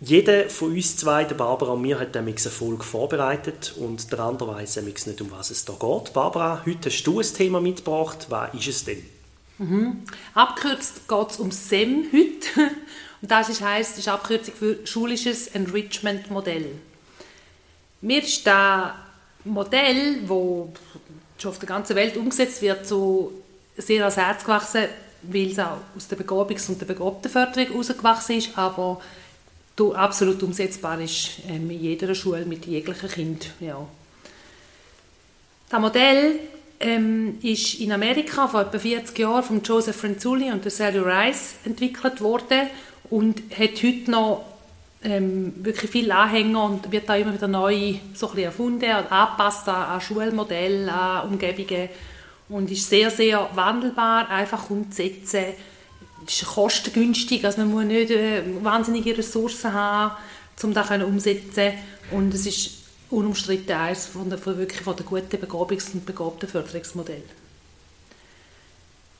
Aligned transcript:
Jeder 0.00 0.50
von 0.50 0.72
uns 0.72 0.96
zwei, 0.96 1.24
der 1.24 1.36
Barbara 1.36 1.72
und 1.72 1.82
mir, 1.82 1.98
hat 1.98 2.16
eine 2.16 2.36
Folge 2.36 2.82
vorbereitet 2.82 3.74
und 3.78 4.10
der 4.12 4.20
andere 4.20 4.54
weiß 4.54 4.76
nicht, 4.82 5.20
um 5.20 5.30
was 5.30 5.50
es 5.50 5.64
da 5.64 5.72
geht. 5.72 6.12
Barbara, 6.12 6.62
heute 6.66 6.90
hast 6.90 7.04
du 7.04 7.20
ein 7.20 7.26
Thema 7.26 7.60
mitgebracht. 7.60 8.26
Was 8.28 8.52
ist 8.54 8.68
es 8.68 8.84
denn? 8.84 9.02
Mhm. 9.58 10.02
Abkürzt 10.34 11.08
geht 11.08 11.30
es 11.30 11.36
um 11.36 11.50
SEM 11.50 12.06
heute. 12.12 12.72
Und 13.22 13.30
das 13.30 13.48
ist, 13.48 13.62
heisst, 13.62 13.96
ist 13.98 14.08
Abkürzung 14.08 14.52
für 14.54 14.86
Schulisches 14.86 15.46
Enrichment 15.48 16.30
Modell. 16.30 16.72
Mir 18.02 18.22
ist 18.22 18.46
das 18.46 18.90
Modell, 19.44 20.20
das 20.22 20.28
schon 21.38 21.50
auf 21.50 21.58
der 21.58 21.68
ganzen 21.68 21.96
Welt 21.96 22.18
umgesetzt 22.18 22.60
wird, 22.60 22.86
so 22.86 23.32
sehr 23.78 24.00
ans 24.00 24.18
Herz 24.18 24.44
gewachsen, 24.44 24.84
weil 25.22 25.50
es 25.50 25.58
auch 25.58 25.78
aus 25.96 26.08
der 26.08 26.18
Begabungs- 26.18 26.68
und 26.68 26.78
der 26.80 26.86
Begabtenförderung 26.86 27.68
herausgewachsen 27.68 28.36
ist, 28.36 28.58
aber 28.58 29.00
absolut 29.94 30.42
umsetzbar 30.42 31.00
ist 31.00 31.40
ähm, 31.48 31.70
in 31.70 31.80
jeder 31.80 32.14
Schule 32.14 32.44
mit 32.44 32.66
jeglichen 32.66 33.08
Kind. 33.08 33.50
Ja. 33.60 33.84
Das 35.68 35.80
Modell 35.80 36.38
ähm, 36.80 37.38
ist 37.42 37.80
in 37.80 37.92
Amerika 37.92 38.46
vor 38.46 38.62
etwa 38.62 38.78
40 38.78 39.18
Jahren 39.18 39.42
von 39.42 39.62
Joseph 39.62 39.96
Franzulli 39.96 40.52
und 40.52 40.70
Sally 40.70 40.98
Rice 40.98 41.54
entwickelt 41.64 42.20
worden 42.20 42.68
und 43.10 43.42
hat 43.58 43.82
heute 43.82 44.10
noch 44.10 44.44
ähm, 45.02 45.52
wirklich 45.56 45.90
viele 45.90 46.14
Anhänger 46.14 46.64
und 46.64 46.90
wird 46.90 47.08
da 47.08 47.16
immer 47.16 47.34
wieder 47.34 47.48
neu 47.48 47.94
so 48.14 48.32
erfunden 48.34 48.84
und 48.84 49.12
angepasst 49.12 49.68
an, 49.68 49.74
an 49.74 50.00
Schulmodelle, 50.00 50.92
an 50.92 51.28
Umgebungen 51.28 51.88
und 52.48 52.70
ist 52.70 52.88
sehr, 52.88 53.10
sehr 53.10 53.50
wandelbar, 53.54 54.28
einfach 54.30 54.70
umzusetzen 54.70 55.44
ist 56.28 56.46
kostengünstig, 56.46 57.44
also 57.44 57.58
man 57.58 57.70
muss 57.70 57.84
nicht 57.84 58.10
äh, 58.10 58.42
wahnsinnige 58.62 59.16
Ressourcen 59.16 59.72
haben, 59.72 60.16
um 60.62 60.72
das 60.72 60.90
umzusetzen 60.90 61.72
und 62.10 62.32
es 62.34 62.46
ist 62.46 62.70
unumstritten 63.10 63.74
eines 63.74 64.06
von 64.06 64.28
der, 64.28 64.38
von 64.38 64.56
wirklich 64.56 64.80
von 64.80 64.96
der 64.96 65.06
guten 65.06 65.36
Begabungs- 65.36 65.92
und 65.92 66.06
Begabtenförderungsmodell. 66.06 67.22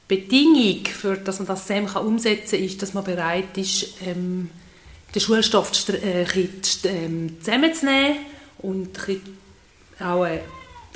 Bedingung, 0.06 0.84
für, 0.86 1.16
dass 1.16 1.38
man 1.38 1.48
das 1.48 1.66
SEM 1.66 1.86
kann 1.86 2.06
umsetzen 2.06 2.58
kann, 2.58 2.64
ist, 2.64 2.82
dass 2.82 2.94
man 2.94 3.04
bereit 3.04 3.56
ist, 3.56 3.94
ähm, 4.04 4.50
den 5.14 5.20
Schulstoff 5.20 5.72
äh, 5.88 6.26
ähm, 6.84 7.36
zusammenzunehmen 7.40 8.18
und 8.58 8.90
auch 10.00 10.22
ein 10.22 10.40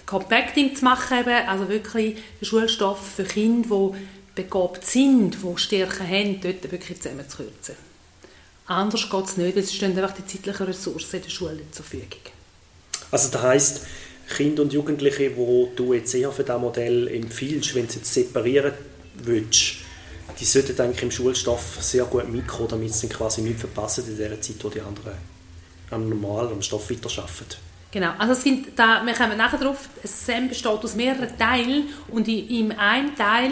Compacting 0.04 0.74
zu 0.74 0.84
machen, 0.84 1.26
also 1.46 1.68
wirklich 1.68 2.16
den 2.40 2.44
Schulstoff 2.44 3.14
für 3.16 3.24
Kinder, 3.24 3.92
die 3.92 4.17
begabt 4.38 4.86
sind, 4.86 5.36
die 5.42 5.58
Stärken 5.58 6.08
haben, 6.08 6.40
dort 6.40 6.70
wirklich 6.70 7.02
zusammenzukürzen. 7.02 7.74
Anders 8.66 9.10
geht 9.10 9.24
es 9.24 9.36
nicht, 9.36 9.56
weil 9.56 9.64
es 9.64 9.74
stehen 9.74 9.98
einfach 9.98 10.14
die 10.14 10.26
zeitlichen 10.26 10.66
Ressourcen 10.66 11.16
in 11.16 11.22
der 11.22 11.30
Schule 11.30 11.60
zur 11.72 11.84
Verfügung. 11.84 12.20
Also 13.10 13.30
das 13.30 13.42
heisst, 13.42 13.86
Kinder 14.28 14.62
und 14.62 14.72
Jugendliche, 14.72 15.30
die 15.30 15.68
du 15.74 15.92
jetzt 15.92 16.14
eher 16.14 16.30
für 16.30 16.44
dieses 16.44 16.60
Modell 16.60 17.08
empfiehlst, 17.08 17.74
wenn 17.74 17.88
du 17.88 17.94
jetzt 17.94 18.12
separieren 18.12 18.74
willst, 19.24 19.76
die 20.38 20.44
sollten 20.44 20.80
eigentlich 20.80 21.02
im 21.02 21.10
Schulstoff 21.10 21.78
sehr 21.80 22.04
gut 22.04 22.28
mitkommen, 22.30 22.68
damit 22.68 22.94
sie 22.94 23.08
quasi 23.08 23.40
nicht 23.40 23.58
verpassen 23.58 24.04
in 24.06 24.16
der 24.18 24.40
Zeit, 24.40 24.62
wo 24.62 24.68
die 24.68 24.80
anderen 24.80 25.14
am 25.90 26.08
normalen 26.08 26.52
am 26.52 26.62
Stoff 26.62 26.90
weiterarbeiten. 26.90 27.56
Genau, 27.90 28.12
also 28.18 28.34
es 28.34 28.42
sind 28.42 28.78
da, 28.78 29.02
wir 29.04 29.14
kommen 29.14 29.38
nachher 29.38 29.58
darauf, 29.58 29.88
ein 30.02 30.08
SEM 30.08 30.48
besteht 30.50 30.70
aus 30.70 30.94
mehreren 30.94 31.38
Teilen 31.38 31.88
und 32.08 32.28
in, 32.28 32.72
einem 32.72 33.16
Teil 33.16 33.50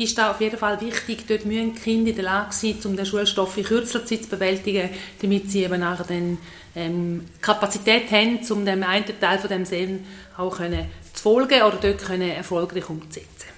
ist 0.00 0.16
da 0.16 0.30
auf 0.30 0.40
jeden 0.40 0.58
Fall 0.58 0.80
wichtig, 0.80 1.26
dort 1.28 1.44
müssen 1.44 1.74
die 1.74 1.80
Kinder 1.80 2.10
in 2.10 2.16
der 2.16 2.24
Lage 2.24 2.52
sein, 2.52 2.76
um 2.84 2.96
den 2.96 3.06
Schulstoff 3.06 3.56
in 3.56 3.64
kürzerer 3.64 4.04
Zeit 4.04 4.24
zu 4.24 4.30
bewältigen, 4.30 4.90
damit 5.20 5.50
sie 5.50 5.64
eben 5.64 5.80
nachher 5.80 6.04
dann 6.04 6.38
ähm, 6.74 7.26
Kapazität 7.40 8.10
haben, 8.10 8.38
um 8.50 8.64
dem 8.64 8.82
einen 8.82 9.04
Teil 9.20 9.38
von 9.38 9.50
dem 9.50 9.64
Sehen 9.64 10.06
auch 10.36 10.56
können 10.56 10.86
zu 11.12 11.22
folgen 11.22 11.62
oder 11.62 11.76
dort 11.80 12.04
können 12.04 12.30
erfolgreich 12.30 12.88
umzusetzen. 12.88 13.48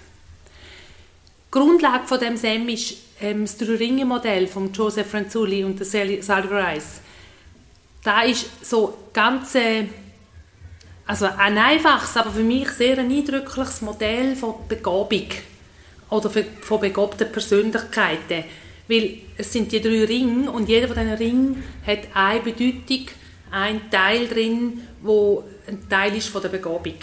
Die 1.46 1.50
Grundlage 1.50 2.06
von 2.06 2.18
dem 2.18 2.36
SEM 2.36 2.68
ist 2.68 2.96
ähm, 3.20 3.42
das 3.42 3.58
Drei-Ringe-Modell 3.58 4.46
von 4.48 4.72
Joseph 4.72 5.10
Franzulli 5.10 5.64
und 5.64 5.84
Sally 5.84 6.20
Rice. 6.26 7.00
Da 8.02 8.22
ist 8.22 8.46
so 8.64 8.96
ganz 9.12 9.54
äh, 9.54 9.84
also 11.06 11.26
ein 11.26 11.58
einfaches, 11.58 12.16
aber 12.16 12.30
für 12.30 12.42
mich 12.42 12.68
sehr 12.70 12.98
ein 12.98 13.10
eindrückliches 13.10 13.82
Modell 13.82 14.34
von 14.34 14.54
Begabung 14.66 15.26
oder 16.12 16.30
von 16.60 16.80
begabten 16.80 17.32
Persönlichkeiten. 17.32 18.44
Weil 18.86 19.18
es 19.38 19.52
sind 19.52 19.72
die 19.72 19.80
drei 19.80 20.04
Ringe 20.04 20.50
und 20.50 20.68
jeder 20.68 20.86
von 20.86 20.96
diesen 20.96 21.14
Ringen 21.14 21.64
hat 21.86 22.00
eine 22.12 22.40
Bedeutung, 22.40 23.06
ein 23.50 23.90
Teil 23.90 24.28
drin, 24.28 24.82
wo 25.00 25.44
ein 25.66 25.88
Teil 25.88 26.14
ist 26.14 26.28
von 26.28 26.42
der 26.42 26.50
Begabung. 26.50 26.96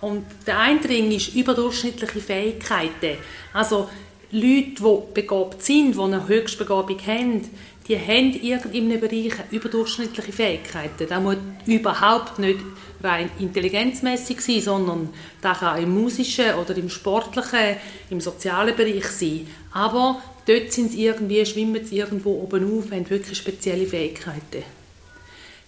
Und 0.00 0.24
der 0.46 0.58
eine 0.60 0.82
Ring 0.82 1.10
ist 1.10 1.34
überdurchschnittliche 1.34 2.20
Fähigkeiten. 2.20 3.18
Also 3.52 3.90
Leute, 4.30 4.74
die 4.80 4.98
begabt 5.12 5.62
sind, 5.62 5.94
die 5.94 6.00
eine 6.00 6.26
Höchstbegabung 6.26 6.98
haben, 7.06 7.50
die 7.88 7.98
haben 7.98 8.34
in 8.34 8.42
irgendeinem 8.42 9.00
Bereich 9.00 9.32
überdurchschnittliche 9.50 10.32
Fähigkeiten. 10.32 11.06
Das 11.08 11.22
muss 11.22 11.36
überhaupt 11.66 12.38
nicht 12.38 12.60
rein 13.02 13.30
intelligenzmäßig 13.38 14.40
sein, 14.40 14.60
sondern 14.60 15.08
das 15.40 15.60
kann 15.60 15.82
im 15.82 15.94
musischen 15.94 16.54
oder 16.54 16.76
im 16.76 16.90
sportlichen, 16.90 17.76
im 18.10 18.20
sozialen 18.20 18.76
Bereich 18.76 19.06
sein. 19.06 19.46
Aber 19.72 20.22
dort 20.46 20.72
sind 20.72 20.92
sie 20.92 21.06
irgendwie, 21.06 21.44
schwimmen 21.46 21.84
sie 21.84 21.98
irgendwo 21.98 22.42
oben 22.42 22.78
auf, 22.78 22.90
haben 22.90 23.08
wirklich 23.08 23.38
spezielle 23.38 23.86
Fähigkeiten. 23.86 24.64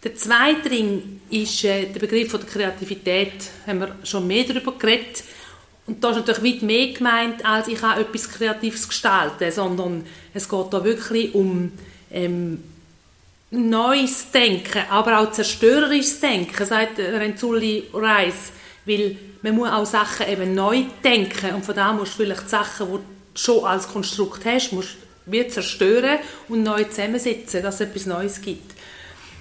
Der 0.03 0.15
zweite 0.15 0.71
Ring 0.71 1.21
ist 1.31 1.65
äh, 1.65 1.87
der 1.87 2.01
Begriff 2.01 2.31
von 2.31 2.41
der 2.41 2.49
Kreativität. 2.49 3.33
Da 3.65 3.73
haben 3.73 3.81
wir 3.81 3.97
schon 4.03 4.27
mehr 4.27 4.45
darüber 4.45 4.73
geredet. 4.73 5.25
Und 5.87 6.03
da 6.03 6.11
ist 6.11 6.27
natürlich 6.27 6.55
weit 6.55 6.63
mehr 6.63 6.93
gemeint, 6.93 7.45
als 7.45 7.69
ich 7.69 7.81
kann 7.81 8.01
etwas 8.01 8.31
Kreatives 8.31 8.89
gestalten, 8.89 9.51
sondern 9.51 10.07
es 10.33 10.49
geht 10.49 10.67
da 10.71 10.85
wirklich 10.85 11.35
um 11.35 11.73
ähm, 12.13 12.63
neues 13.51 14.31
Denken, 14.31 14.83
aber 14.91 15.19
auch 15.19 15.33
zerstörerisches 15.33 16.21
Denken, 16.21 16.65
sagt 16.65 16.99
Renzulli 16.99 17.85
Reis, 17.93 18.53
weil 18.85 19.17
man 19.43 19.57
muss 19.57 19.71
auch 19.71 19.87
Sachen 19.87 20.29
eben 20.29 20.55
neu 20.55 20.85
denken 21.03 21.55
und 21.55 21.65
von 21.65 21.75
da 21.75 21.93
musst 21.93 22.13
du 22.15 22.25
vielleicht 22.25 22.49
Sachen, 22.49 22.87
die 22.87 22.93
du 22.93 23.03
schon 23.35 23.65
als 23.65 23.89
Konstrukt 23.89 24.45
hast, 24.45 24.73
musst 24.73 24.97
wie 25.27 25.47
zerstören 25.47 26.19
und 26.49 26.63
neu 26.63 26.85
zusammensetzen, 26.85 27.63
dass 27.63 27.77
es 27.77 27.81
etwas 27.83 28.07
Neues 28.07 28.41
gibt. 28.41 28.73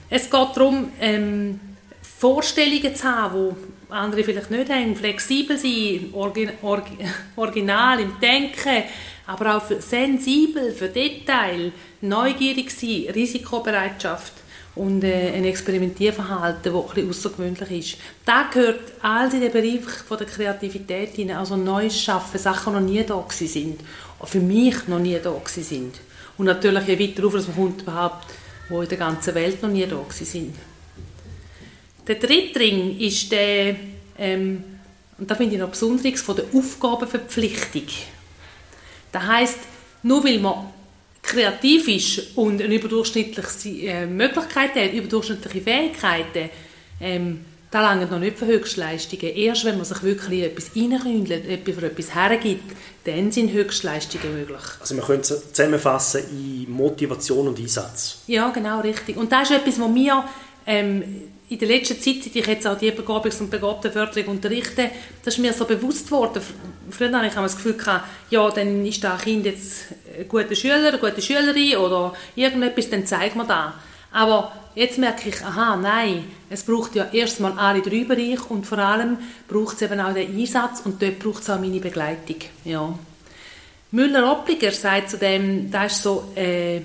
Es 0.10 0.30
geht 0.30 0.50
darum, 0.56 0.92
ähm, 1.00 1.60
Vorstellungen 2.02 2.96
zu 2.96 3.04
haben, 3.04 3.56
die 3.88 3.94
andere 3.94 4.24
vielleicht 4.24 4.52
nicht 4.52 4.70
haben, 4.70 4.96
flexibel 4.96 5.58
sein, 5.58 6.10
orgi 6.14 6.50
orgi 6.62 6.98
original 7.36 8.00
im 8.00 8.20
Denken, 8.20 8.84
aber 9.30 9.58
auch 9.58 9.64
sensibel 9.80 10.72
für 10.72 10.88
Detail, 10.88 11.72
neugierig 12.02 12.72
sein, 12.72 13.06
Risikobereitschaft 13.14 14.34
und 14.74 15.04
äh, 15.04 15.34
ein 15.36 15.46
Experimentierverhalten, 15.46 16.74
das 16.74 16.98
ein 16.98 17.10
außergewöhnlich 17.10 17.72
ist. 17.72 17.98
Da 18.26 18.50
gehört 18.52 18.92
alles 19.04 19.36
in 19.36 19.42
den 19.42 19.52
Bereich 19.52 19.86
von 20.08 20.18
der 20.18 20.26
Kreativität 20.26 21.14
hinein, 21.14 21.38
also 21.38 21.56
Neues 21.56 22.02
schaffen, 22.02 22.40
Sachen, 22.40 22.74
die 22.74 22.80
noch 22.80 22.90
nie 22.90 23.04
da 23.04 23.24
sind, 23.30 23.82
für 24.24 24.40
mich 24.40 24.88
noch 24.88 24.98
nie 24.98 25.20
da 25.24 25.36
sind. 25.46 25.94
Und 26.36 26.48
natürlich 26.48 26.88
je 26.88 27.00
weiter 27.00 27.28
auf, 27.28 27.34
dass 27.34 27.48
man 27.50 27.56
kommt 27.56 27.82
überhaupt, 27.84 28.34
wo 28.68 28.82
in 28.82 28.90
der 28.90 28.98
ganzen 28.98 29.36
Welt 29.36 29.62
noch 29.62 29.70
nie 29.70 29.86
da 29.86 30.04
sind. 30.10 30.56
Der 32.08 32.16
dritte 32.16 32.60
Ring 32.60 32.98
ist 32.98 33.32
der, 33.32 33.76
ähm, 34.18 34.64
und 35.20 35.30
da 35.30 35.36
finde 35.36 35.54
ich 35.54 35.62
noch 35.62 35.70
Besonderes, 35.70 36.20
von 36.20 36.36
der 36.36 36.46
Aufgabenverpflichtung. 36.52 37.84
Das 39.12 39.24
heisst, 39.24 39.60
nur 40.04 40.24
weil 40.24 40.40
man 40.40 40.72
kreativ 41.22 41.88
ist 41.88 42.38
und 42.38 42.62
eine 42.62 42.74
überdurchschnittliche 42.76 43.88
äh, 43.88 44.06
Möglichkeit 44.06 44.76
hat, 44.76 44.94
überdurchschnittliche 44.94 45.62
Fähigkeiten, 45.62 46.50
ähm, 47.02 47.46
da 47.72 47.82
langen 47.82 48.10
noch 48.10 48.20
nicht 48.20 48.40
für 48.40 48.48
Höchstleistungen. 48.48 49.36
Erst 49.36 49.64
wenn 49.64 49.78
man 49.78 49.86
sich 49.86 50.02
wirklich 50.02 50.42
etwas 50.42 50.72
reinkündelt, 50.76 51.64
für 51.64 51.86
etwas 51.86 52.16
hergibt, 52.16 52.76
dann 53.04 53.32
sind 53.32 53.52
Höchstleistungen 53.52 54.34
möglich. 54.34 54.62
Also 54.80 54.96
man 54.96 55.06
könnte 55.06 55.36
es 55.36 55.54
zusammenfassen 55.54 56.24
in 56.32 56.72
Motivation 56.72 57.48
und 57.48 57.60
Einsatz. 57.60 58.20
Ja, 58.26 58.50
genau, 58.50 58.80
richtig. 58.82 59.18
Und 59.18 59.32
das 59.32 59.52
ist 59.52 59.58
etwas, 59.58 59.80
was 59.80 59.94
wir 59.94 60.24
ähm, 60.66 61.04
in 61.50 61.58
der 61.58 61.68
letzten 61.68 62.00
Zeit, 62.00 62.24
seit 62.24 62.36
ich 62.36 62.46
jetzt 62.46 62.68
auch 62.68 62.78
die 62.78 62.92
Begabungs- 62.92 63.40
und 63.40 63.50
Begabtenförderung 63.50 64.36
unterrichte, 64.36 64.92
das 65.24 65.34
ist 65.34 65.40
mir 65.40 65.52
so 65.52 65.66
bewusst 65.66 66.06
geworden. 66.06 66.42
Früher 66.92 67.12
hatte 67.12 67.28
ich 67.28 67.34
das 67.34 67.56
Gefühl, 67.56 67.74
gehabt, 67.74 68.06
ja, 68.30 68.50
dann 68.52 68.86
ist 68.86 69.04
das 69.04 69.22
Kind 69.22 69.46
jetzt 69.46 69.86
ein 70.18 70.28
guter 70.28 70.56
Schüler, 70.56 70.88
eine 70.88 71.00
gute 71.00 71.22
Schülerin 71.22 71.78
oder 71.78 72.14
irgendetwas, 72.36 72.90
dann 72.90 73.06
zeigt 73.06 73.36
man 73.36 73.48
das. 73.48 73.74
Aber 74.12 74.52
jetzt 74.76 75.00
merke 75.00 75.30
ich, 75.30 75.44
aha, 75.44 75.76
nein, 75.76 76.26
es 76.52 76.64
braucht 76.64 76.96
ja 76.96 77.08
erstmal 77.12 77.58
alle 77.58 77.82
drei 77.82 78.04
Bereiche 78.04 78.46
und 78.50 78.66
vor 78.66 78.78
allem 78.78 79.18
braucht 79.48 79.76
es 79.76 79.82
eben 79.82 80.00
auch 80.00 80.14
den 80.14 80.36
Einsatz 80.38 80.82
und 80.86 81.02
dort 81.02 81.18
braucht 81.18 81.42
es 81.42 81.50
auch 81.50 81.60
meine 81.60 81.80
Begleitung. 81.80 82.38
Ja. 82.64 82.98
Müller-Oppliger 83.92 84.72
sagt 84.72 85.10
zu 85.10 85.18
dem, 85.18 85.72
das 85.72 85.94
ist 85.94 86.04
so... 86.04 86.32
Äh, 86.36 86.82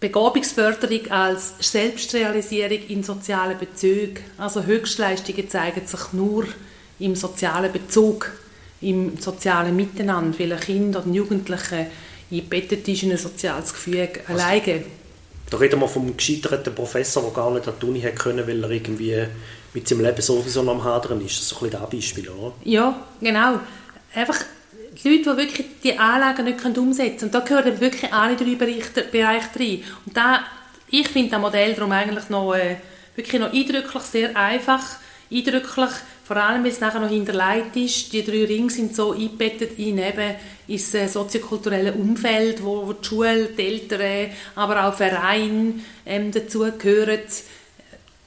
Begabungsförderung 0.00 1.10
als 1.10 1.54
Selbstrealisierung 1.58 2.86
in 2.88 3.02
sozialen 3.02 3.58
Bezügen. 3.58 4.22
Also 4.36 4.62
Höchstleistungen 4.62 5.48
zeigen 5.50 5.86
sich 5.86 6.12
nur 6.12 6.46
im 7.00 7.16
sozialen 7.16 7.72
Bezug, 7.72 8.30
im 8.80 9.18
sozialen 9.18 9.74
Miteinander, 9.74 10.38
weil 10.38 10.52
ein 10.52 10.60
Kind 10.60 10.96
oder 10.96 11.04
ein 11.04 11.14
Jugendlicher 11.14 11.86
eingebettet 12.30 12.86
ist 12.86 13.02
in 13.02 13.10
ein 13.10 13.18
soziales 13.18 13.72
Gefüge 13.72 14.20
also, 14.28 14.42
alleine. 14.42 14.84
Da 15.50 15.56
reden 15.56 15.80
wir 15.80 15.88
vom 15.88 16.16
gescheiterten 16.16 16.74
Professor, 16.74 17.22
der 17.22 17.32
gar 17.32 17.50
nicht 17.50 17.66
an 17.66 17.74
die 17.80 17.86
Uni 17.86 18.00
hätte 18.00 18.16
können, 18.16 18.46
weil 18.46 18.62
er 18.62 18.70
irgendwie 18.70 19.26
mit 19.74 19.88
seinem 19.88 20.02
Leben 20.02 20.20
sowieso 20.20 20.62
noch 20.62 20.74
am 20.74 20.84
Hadern 20.84 21.20
ist. 21.20 21.38
Das 21.38 21.40
ist 21.40 21.48
so 21.48 21.56
ein 21.56 21.70
bisschen 21.70 21.80
das 21.80 21.90
Beispiel, 21.90 22.28
oder? 22.28 22.52
Ja, 22.64 23.06
genau. 23.20 23.58
Einfach 24.14 24.44
die 25.02 25.08
Leute, 25.08 25.30
die 25.30 25.36
wirklich 25.36 25.66
die 25.82 25.98
Anlagen 25.98 26.44
nicht 26.44 26.64
umsetzen 26.64 27.18
können. 27.18 27.22
Und 27.22 27.34
da 27.34 27.40
gehören 27.40 27.80
wirklich 27.80 28.12
alle 28.12 28.36
drei 28.36 28.54
Bereiche, 28.54 29.02
Bereiche 29.10 29.48
rein. 29.58 29.84
Und 30.06 30.16
da, 30.16 30.40
ich 30.88 31.08
finde 31.08 31.30
das 31.30 31.40
Modell 31.40 31.74
darum 31.74 31.92
eigentlich 31.92 32.28
noch, 32.28 32.54
äh, 32.54 32.76
wirklich 33.14 33.40
noch 33.40 33.52
eindrücklich, 33.52 34.02
sehr 34.02 34.36
einfach, 34.36 34.84
eindrücklich, 35.30 35.90
vor 36.24 36.36
allem, 36.36 36.62
weil 36.62 36.72
es 36.72 36.80
nachher 36.80 37.00
noch 37.00 37.08
hinterlegt 37.08 37.76
ist. 37.76 38.12
Die 38.12 38.24
drei 38.24 38.44
Ringe 38.44 38.70
sind 38.70 38.94
so 38.94 39.12
eingebettet 39.12 39.78
in 39.78 39.98
eben 39.98 40.34
ins 40.66 40.92
äh, 40.94 41.08
soziokulturelle 41.08 41.94
Umfeld, 41.94 42.62
wo, 42.62 42.86
wo 42.86 42.92
die 42.92 43.06
Schule, 43.06 43.46
die 43.56 43.66
Eltern, 43.66 44.30
aber 44.54 44.86
auch 44.86 44.94
Vereine 44.94 45.74
ähm, 46.04 46.30
dazugehören. 46.30 47.20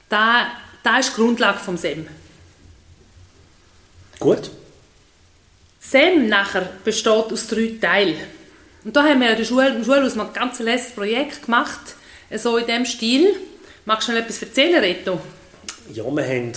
Da, 0.08 0.48
da 0.82 0.98
ist 0.98 1.10
die 1.10 1.20
Grundlage 1.20 1.58
vom 1.58 1.76
SEM. 1.76 2.06
Gut. 4.18 4.50
SEM 5.92 6.28
nachher 6.28 6.70
besteht 6.84 7.12
aus 7.12 7.46
drei 7.46 7.74
Teilen. 7.80 8.16
Und 8.82 8.96
da 8.96 9.04
haben 9.04 9.20
wir 9.20 9.30
in 9.30 9.36
der 9.36 9.44
Schule, 9.44 9.68
in 9.68 9.76
der 9.76 9.84
Schule 9.84 10.10
ein 10.10 10.32
ganz 10.32 10.58
letztes 10.58 10.94
Projekt 10.94 11.44
gemacht, 11.44 11.94
so 12.34 12.56
in 12.56 12.66
diesem 12.66 12.86
Stil. 12.86 13.36
Magst 13.84 14.08
du 14.08 14.12
noch 14.12 14.20
etwas 14.20 14.40
erzählen, 14.42 14.80
Reto? 14.80 15.20
Ja, 15.92 16.04
wir 16.04 16.24
haben 16.24 16.52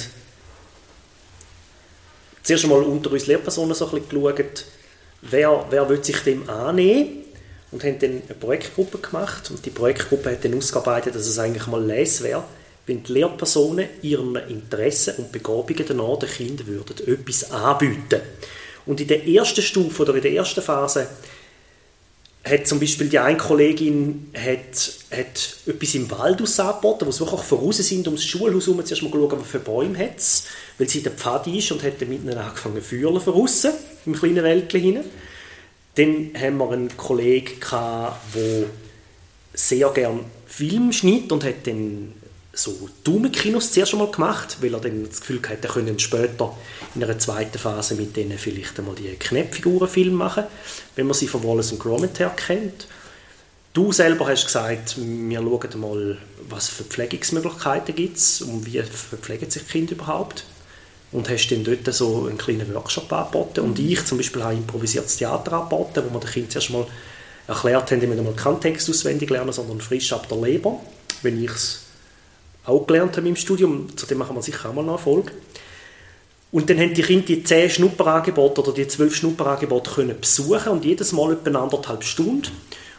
zuerst 2.43 2.63
einmal 2.63 2.83
unter 2.83 3.11
uns 3.11 3.27
Lehrpersonen 3.27 3.75
so 3.75 3.85
ein 3.89 4.01
bisschen 4.01 4.21
geschaut, 4.21 4.65
wer, 5.21 5.65
wer 5.69 5.89
will 5.89 6.03
sich 6.03 6.19
dem 6.19 6.49
annehmen 6.49 7.25
und 7.71 7.83
haben 7.83 7.99
dann 7.99 8.21
eine 8.27 8.39
Projektgruppe 8.39 8.99
gemacht 8.99 9.51
und 9.51 9.65
die 9.65 9.71
Projektgruppe 9.71 10.31
hat 10.31 10.45
dann 10.45 10.57
ausgearbeitet, 10.57 11.13
dass 11.13 11.27
es 11.27 11.39
eigentlich 11.39 11.67
mal 11.67 11.83
les 11.83 12.23
wäre, 12.23 12.45
wenn 12.85 13.03
die 13.03 13.13
Lehrpersonen 13.13 13.89
ihren 14.01 14.35
Interessen 14.35 15.15
und 15.17 15.31
Begabungen 15.31 15.83
danach 15.85 16.19
den 16.19 16.29
Kindern 16.29 16.67
würden 16.67 17.07
etwas 17.07 17.51
anbieten 17.51 18.11
würden. 18.11 18.21
Und 18.85 19.01
in 19.01 19.07
der 19.07 19.27
ersten 19.27 19.61
Stufe 19.61 20.03
oder 20.03 20.15
in 20.15 20.21
der 20.21 20.33
ersten 20.33 20.61
Phase 20.61 21.07
hat 22.43 22.67
zum 22.67 22.79
Beispiel 22.79 23.09
die 23.09 23.17
eine 23.17 23.37
Kollegin 23.37 24.29
hat, 24.35 24.93
hat 25.11 25.57
etwas 25.65 25.95
im 25.95 26.11
Wald 26.11 26.41
angeboten, 26.59 27.07
wo 27.07 27.11
sie 27.11 27.21
wirklich 27.21 27.41
voraus 27.41 27.77
sind, 27.77 28.05
ums 28.05 28.23
Schulhaus 28.23 28.67
herum 28.67 28.85
zuerst 28.85 29.01
mal 29.01 29.09
schauen, 29.09 29.39
was 29.39 29.47
für 29.47 29.59
Bäume 29.59 29.97
hat 29.97 30.17
es, 30.17 30.45
weil 30.77 30.87
sie 30.87 30.99
in 30.99 31.05
der 31.05 31.13
Pfade 31.13 31.49
ist 31.49 31.71
und 31.71 31.81
hat 31.81 31.99
dann 31.99 32.09
mitten 32.09 32.29
angefangen 32.29 32.75
zu 32.75 32.81
fühlen 32.81 33.19
voraus, 33.19 33.65
im 34.05 34.13
kleinen 34.13 34.43
Wäldchen 34.43 34.81
hinein. 34.81 35.05
Dann 35.95 36.31
haben 36.39 36.57
wir 36.57 36.71
einen 36.71 36.95
Kollegen 36.95 37.59
der 37.61 38.65
sehr 39.53 39.89
gerne 39.89 40.19
Film 40.45 40.91
schneidet 40.91 41.31
und 41.31 41.43
hat 41.43 41.65
dann 41.65 42.13
so 42.55 42.89
Daumenkinos 43.03 43.71
zuerst 43.71 43.93
einmal 43.93 44.11
gemacht, 44.11 44.57
weil 44.61 44.73
er 44.73 44.79
dann 44.79 45.07
das 45.07 45.19
Gefühl 45.19 45.41
hatte, 45.47 45.67
er 45.67 45.73
könne 45.73 45.99
später 45.99 46.55
in 46.95 47.03
einer 47.03 47.19
zweiten 47.19 47.57
Phase 47.57 47.95
mit 47.95 48.15
denen 48.15 48.37
vielleicht 48.37 48.79
einmal 48.79 48.95
die 48.95 49.09
Knäppfigurenfilme 49.09 50.15
machen, 50.15 50.45
wenn 50.95 51.05
man 51.05 51.13
sie 51.13 51.27
von 51.27 51.43
Wallace 51.43 51.73
und 51.73 51.79
Gromit 51.79 52.19
her 52.19 52.33
kennt. 52.35 52.87
Du 53.73 53.91
selber 53.91 54.27
hast 54.27 54.45
gesagt, 54.45 54.95
wir 54.97 55.39
schauen 55.41 55.81
mal, 55.81 56.17
was 56.49 56.69
für 56.69 56.85
Pflegungsmöglichkeiten 56.85 57.93
gibt 57.93 58.17
es 58.17 58.41
und 58.41 58.65
wie 58.65 58.81
verpflegen 58.81 59.49
sich 59.49 59.67
Kinder 59.67 59.91
überhaupt. 59.91 60.45
Und 61.11 61.29
hast 61.29 61.49
dann 61.49 61.63
dort 61.63 61.93
so 61.93 62.25
einen 62.25 62.37
kleinen 62.37 62.73
Workshop 62.73 63.11
angeboten. 63.11 63.61
Und 63.61 63.79
ich 63.79 64.03
zum 64.05 64.17
Beispiel 64.17 64.43
habe 64.43 64.55
improvisiertes 64.55 65.17
Theater 65.17 65.53
angeboten, 65.53 66.03
wo 66.09 66.13
wir 66.13 66.19
den 66.19 66.29
Kindern 66.29 66.51
zuerst 66.51 66.69
mal 66.71 66.87
erklärt 67.47 67.91
haben, 67.91 67.99
die 67.99 68.07
müssen 68.07 68.23
mal 68.23 68.33
keinen 68.33 68.59
Text 68.59 68.89
auswendig 68.89 69.29
lernen, 69.29 69.53
sondern 69.53 69.79
frisch 69.79 70.11
ab 70.13 70.27
der 70.27 70.37
Leber, 70.37 70.79
wenn 71.21 71.41
ich 71.41 71.51
es 71.51 71.84
auch 72.65 72.85
gelernt 72.85 73.17
habe 73.17 73.27
im 73.27 73.35
Studium. 73.35 73.95
Zu 73.95 74.05
dem 74.05 74.17
machen 74.17 74.35
wir 74.35 74.41
sicher 74.41 74.69
auch 74.69 74.73
mal 74.73 74.87
eine 74.87 74.97
Folge. 74.97 75.31
Und 76.51 76.69
dann 76.69 76.79
haben 76.79 76.93
die 76.93 77.01
Kinder 77.01 77.25
die 77.25 77.43
zehn 77.43 77.69
Schnupperangebote 77.69 78.61
oder 78.61 78.71
die 78.71 78.87
zwölf 78.87 79.15
Schnupperangebote 79.15 79.91
können 79.91 80.19
besuchen 80.19 80.71
und 80.71 80.85
jedes 80.85 81.11
Mal 81.11 81.33
etwa 81.33 81.59
anderthalb 81.61 82.03
Stunden. 82.03 82.49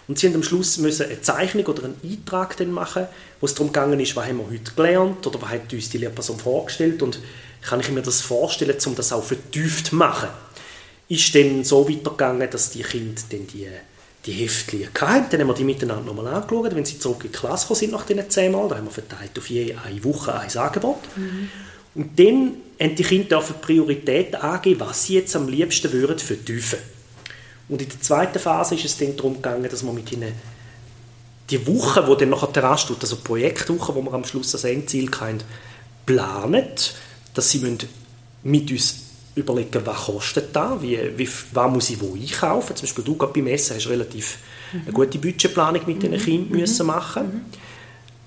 Und 0.09 0.19
sie 0.19 0.29
haben 0.29 0.35
am 0.37 0.43
Schluss 0.43 0.79
müssen 0.79 1.07
eine 1.07 1.21
Zeichnung 1.21 1.67
oder 1.67 1.85
einen 1.85 1.97
Eintrag 2.05 2.65
machen, 2.67 3.07
wo 3.41 3.47
es 3.47 3.55
darum 3.55 3.73
gegangen 3.73 3.99
ist, 3.99 4.15
was 4.15 4.27
haben 4.27 4.39
wir 4.39 4.47
heute 4.47 4.73
gelernt 4.75 5.27
oder 5.27 5.41
was 5.41 5.49
hat 5.49 5.73
uns 5.73 5.89
die 5.89 5.99
Lehrperson 5.99 6.39
vorgestellt 6.39 7.03
und 7.03 7.19
kann 7.63 7.81
ich 7.81 7.91
mir 7.91 8.03
das 8.03 8.21
vorstellen, 8.21 8.77
um 8.87 8.95
das 8.95 9.13
auch 9.13 9.25
vertieft 9.25 9.87
zu 9.87 9.97
machen. 9.97 10.29
Ist 11.09 11.35
dann 11.35 11.65
so 11.65 11.89
weitergegangen, 11.89 12.49
dass 12.51 12.71
die 12.71 12.83
Kinder 12.83 13.21
dann 13.31 13.47
die 13.47 13.69
die 14.27 14.33
Heftchen 14.33 14.89
hatten. 15.01 15.31
Dann 15.31 15.41
haben 15.41 15.49
wir 15.49 15.55
die 15.55 15.65
miteinander 15.65 16.05
nochmal 16.05 16.35
angeschaut, 16.35 16.75
wenn 16.75 16.85
sie 16.85 16.99
zurück 16.99 17.25
in 17.25 17.33
die 17.33 17.39
Klasse 17.39 17.75
sind 17.75 17.93
nach 17.93 18.05
diesen 18.05 18.29
zehn 18.29 18.53
Mal. 18.53 18.69
Da 18.69 18.77
haben 18.77 18.87
wir 18.87 18.91
verteilt 18.91 19.39
auf 19.39 19.49
je 19.49 19.75
eine 19.75 20.05
Woche 20.05 20.35
ein 20.35 20.57
Angebot. 20.57 20.99
Mhm. 21.17 21.51
Und 21.95 22.19
dann 22.19 22.57
haben 22.81 22.95
die 22.95 23.03
Kinder 23.03 23.41
Prioritäten 23.41 24.37
angeben, 24.37 24.81
was 24.81 25.05
sie 25.05 25.15
jetzt 25.15 25.35
am 25.37 25.49
liebsten 25.49 25.93
würden 25.93 26.19
vertiefen 26.19 26.79
Und 27.69 27.81
in 27.81 27.89
der 27.89 28.01
zweiten 28.01 28.39
Phase 28.39 28.75
ist 28.75 28.85
es 28.85 28.99
dann 28.99 29.17
darum 29.17 29.35
gegangen, 29.35 29.69
dass 29.71 29.83
wir 29.83 29.93
mit 29.93 30.13
ihnen 30.13 30.33
die 31.49 31.67
Woche, 31.67 32.05
die 32.05 32.17
dann 32.21 32.31
nachher 32.31 32.49
dran 32.49 32.77
steht, 32.77 33.01
also 33.01 33.17
die 33.17 33.23
Projektwoche, 33.23 33.95
wo 33.95 34.03
wir 34.03 34.13
am 34.13 34.25
Schluss 34.25 34.51
das 34.51 34.65
Endziel 34.65 35.09
haben, 35.21 35.39
planen, 36.05 36.67
dass 37.35 37.51
sie 37.51 37.79
mit 38.43 38.71
uns 38.71 39.06
überlegen, 39.37 39.85
was 39.85 40.07
kostet 40.07 40.55
das, 40.57 40.83
wie, 40.83 40.99
wie, 41.17 41.29
was 41.53 41.71
muss 41.71 41.91
ich 41.91 42.01
wo 42.01 42.15
einkaufen. 42.15 42.75
Zum 42.75 42.87
Beispiel 42.87 43.05
du 43.05 43.17
gerade 43.17 43.33
beim 43.33 43.47
Essen 43.47 43.77
hast 43.77 43.89
relativ 43.89 44.39
mhm. 44.73 44.81
eine 44.83 44.93
gute 44.93 45.19
Budgetplanung 45.19 45.83
mit 45.87 45.97
mhm. 45.97 46.01
den 46.01 46.21
Kindern 46.21 46.51
mhm. 46.51 46.59
müssen 46.59 46.87
machen 46.87 47.23
mhm. 47.27 47.41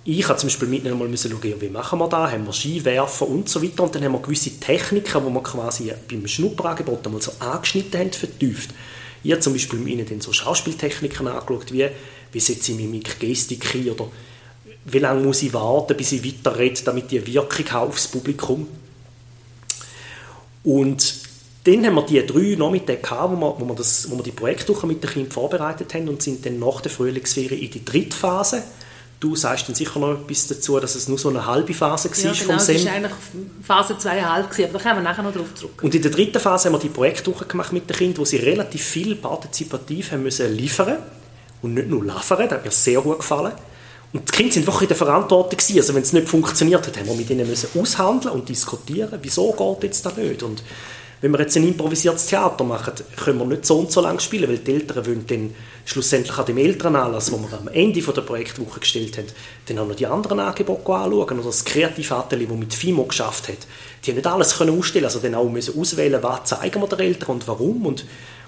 Ich 0.06 0.28
habe 0.28 0.40
zum 0.40 0.48
Beispiel 0.48 0.68
mit 0.68 0.86
ihnen 0.86 0.98
mal 0.98 1.08
müssen 1.08 1.30
schauen, 1.30 1.62
wie 1.62 1.70
machen 1.70 2.00
wir 2.00 2.08
das, 2.08 2.32
haben 2.32 2.46
wir 2.46 2.54
Skiwerfer 2.54 3.28
und 3.28 3.50
so 3.50 3.62
weiter 3.62 3.84
und 3.84 3.94
dann 3.94 4.04
haben 4.04 4.14
wir 4.14 4.22
gewisse 4.22 4.58
Techniken, 4.60 5.26
die 5.28 5.34
wir 5.34 5.44
quasi 5.44 5.92
beim 6.10 6.26
Schnupperangebot 6.26 7.06
einmal 7.06 7.22
so 7.22 7.32
angeschnitten 7.40 8.00
haben, 8.00 8.12
vertieft. 8.12 8.72
Ich 9.24 9.32
habe 9.32 9.42
zum 9.42 9.54
Beispiel 9.54 9.78
mit 9.78 9.94
ihnen 9.94 10.08
dann 10.08 10.22
so 10.22 10.32
Schauspieltechniken 10.32 11.28
angeschaut, 11.28 11.74
wie, 11.74 11.90
wie 12.32 12.40
setze 12.40 12.72
ich 12.72 12.78
Mimik, 12.78 13.20
Gestik 13.20 13.76
ein 13.76 13.90
oder 13.90 14.08
wie 14.86 15.00
lange 15.00 15.22
muss 15.22 15.44
ich 15.44 15.54
warten, 15.54 15.98
bis 15.98 16.14
ich 16.14 16.26
weiterrede, 16.26 16.82
damit 16.84 17.12
die 17.12 17.28
Wirkung 17.28 17.68
aufs 17.74 18.08
Publikum 18.08 18.68
und 20.64 21.30
dann 21.64 21.86
haben 21.86 21.96
wir 21.96 22.06
die 22.06 22.26
drei 22.26 22.56
Nachmittage 22.58 23.00
gehabt, 23.00 23.32
wo 23.34 23.36
wir, 23.36 23.56
wo 23.60 23.66
wir, 23.66 23.76
das, 23.76 24.10
wo 24.10 24.16
wir 24.16 24.24
die 24.24 24.32
Projektwoche 24.32 24.88
mit 24.88 25.04
den 25.04 25.10
Kindern 25.10 25.32
vorbereitet 25.32 25.94
haben 25.94 26.08
und 26.08 26.22
sind 26.22 26.46
dann 26.46 26.60
nach 26.60 26.82
der 26.82 26.92
Frühlingsferien 26.92 27.62
in 27.62 27.72
die 27.72 27.84
dritte 27.84 28.16
Phase. 28.16 28.64
Du 29.20 29.36
sagst 29.36 29.68
dann 29.68 29.76
sicher 29.76 30.00
noch 30.00 30.22
etwas 30.22 30.48
dazu, 30.48 30.80
dass 30.80 30.96
es 30.96 31.10
nur 31.10 31.18
so 31.18 31.28
eine 31.28 31.46
halbe 31.46 31.74
Phase 31.74 32.10
war 32.10 32.18
ja, 32.18 32.32
genau, 32.32 32.54
vom 32.54 32.60
SEM. 32.60 32.76
das 32.76 32.86
war 32.86 32.94
eigentlich 32.94 33.12
Phase 33.62 33.94
2,5, 33.96 34.10
aber 34.24 34.48
da 34.48 34.80
kommen 34.80 34.96
wir 34.96 35.02
nachher 35.02 35.24
noch 35.24 35.34
darauf 35.34 35.54
zurück. 35.56 35.84
Und 35.84 35.94
in 35.94 36.02
der 36.02 36.12
dritten 36.12 36.40
Phase 36.40 36.70
haben 36.70 36.76
wir 36.76 36.80
die 36.80 36.90
Projektwoche 36.90 37.46
gemacht 37.46 37.74
mit 37.74 37.90
den 37.90 37.98
Kindern, 37.98 38.20
wo 38.20 38.26
sie 38.26 38.38
relativ 38.38 38.82
viel 38.82 39.16
partizipativ 39.16 40.14
haben 40.14 40.24
müssen 40.24 40.56
liefern 40.56 41.00
und 41.62 41.74
nicht 41.74 41.90
nur 41.90 42.02
liefern, 42.06 42.48
das 42.48 42.52
hat 42.52 42.64
mir 42.64 42.72
sehr 42.72 43.02
gut 43.02 43.18
gefallen. 43.18 43.52
Und 44.12 44.28
die 44.28 44.32
Kinder 44.32 44.54
sind 44.54 44.66
wirklich 44.66 44.84
in 44.84 44.88
der 44.88 44.98
Verantwortung 44.98 45.58
gewesen. 45.58 45.78
Also 45.78 45.94
wenn 45.94 46.02
es 46.02 46.14
nicht 46.14 46.28
funktioniert 46.28 46.86
hat, 46.86 46.98
haben 46.98 47.08
wir 47.08 47.16
mit 47.16 47.30
ihnen 47.30 47.48
müssen 47.48 47.80
aushandeln 47.80 48.34
und 48.34 48.50
diskutieren, 48.50 49.20
wieso 49.22 49.52
geht 49.52 49.84
jetzt 49.84 50.06
das 50.06 50.18
nicht. 50.18 50.42
Und 50.42 50.64
wenn 51.22 51.32
wir 51.32 51.40
jetzt 51.42 51.56
ein 51.58 51.68
improvisiertes 51.68 52.28
Theater 52.28 52.64
machen, 52.64 52.94
können 53.18 53.40
wir 53.40 53.46
nicht 53.46 53.66
so 53.66 53.78
und 53.78 53.92
so 53.92 54.02
lange 54.02 54.20
spielen, 54.20 54.50
weil 54.50 54.60
die 54.60 54.74
Eltern 54.74 55.06
wollen 55.06 55.28
dann 55.28 55.54
schlussendlich 55.86 56.38
an 56.38 56.46
dem 56.46 56.58
Elternanlass, 56.58 57.26
den 57.26 57.42
wir 57.42 57.58
am 57.58 57.68
Ende 57.68 58.02
der 58.02 58.22
Projektwoche 58.22 58.80
gestellt 58.80 59.18
haben, 59.18 59.28
dann 59.68 59.80
auch 59.80 59.88
noch 59.88 59.96
die 59.96 60.08
anderen 60.08 60.40
Angebote 60.40 60.82
anschauen. 60.94 61.40
Oder 61.40 61.44
das 61.44 61.66
Kreativatelier, 61.66 62.48
das 62.48 62.58
mit 62.58 62.74
FIMO 62.74 63.04
geschafft 63.04 63.50
hat, 63.50 63.58
die 64.06 64.12
haben 64.12 64.16
nicht 64.16 64.28
alles 64.28 64.58
können 64.58 64.78
ausstellen 64.78 65.06
also 65.06 65.20
dann 65.20 65.36
auch 65.36 65.50
müssen 65.50 65.80
auswählen, 65.80 66.24
was 66.24 66.46
zeigen 66.46 66.82
wir 66.82 66.88
den 66.88 67.00
Eltern 67.00 67.32
und 67.32 67.48
warum 67.48 67.86
und, 67.86 68.06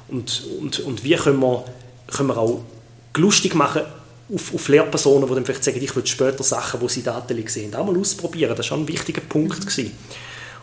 und, 0.07 0.43
und, 0.59 0.79
und 0.79 1.03
wie 1.03 1.15
können 1.15 1.39
wir, 1.39 1.65
können 2.07 2.29
wir 2.29 2.37
auch 2.37 2.61
lustig 3.15 3.53
machen, 3.53 3.81
auf, 4.33 4.53
auf 4.53 4.67
Lehrpersonen, 4.67 5.27
die 5.27 5.35
dann 5.35 5.45
vielleicht 5.45 5.63
sagen, 5.63 5.81
ich 5.81 5.95
will 5.95 6.05
später 6.05 6.43
Sachen, 6.43 6.79
die 6.79 6.89
sie 6.89 7.03
Daten 7.03 7.47
sehen, 7.47 7.75
auch 7.75 7.85
mal 7.85 7.97
ausprobieren. 7.97 8.51
Das 8.51 8.59
war 8.59 8.63
schon 8.63 8.81
ein 8.81 8.87
wichtiger 8.87 9.21
Punkt. 9.21 9.61
Gewesen. 9.61 9.91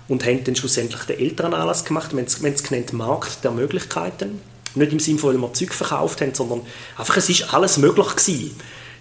Und 0.09 0.25
haben 0.25 0.43
dann 0.43 0.57
schlussendlich 0.57 1.03
den 1.03 1.19
Elternanlass 1.19 1.85
gemacht, 1.85 2.13
wir 2.13 2.19
haben 2.19 2.27
es 2.27 2.63
genannt 2.63 2.93
Markt 2.95 3.45
der 3.45 3.51
Möglichkeiten. 3.51 4.41
Nicht 4.75 4.93
im 4.93 5.01
Sinne 5.01 5.19
von, 5.19 5.35
weil 5.35 5.41
wir 5.41 5.53
Zeug 5.53 5.75
verkauft 5.75 6.21
haben, 6.23 6.35
sondern 6.35 6.63
einfach, 6.97 7.17
es 7.17 7.29
ist 7.29 7.53
alles 7.53 7.77
möglich 7.77 8.09
gewesen. 8.09 8.57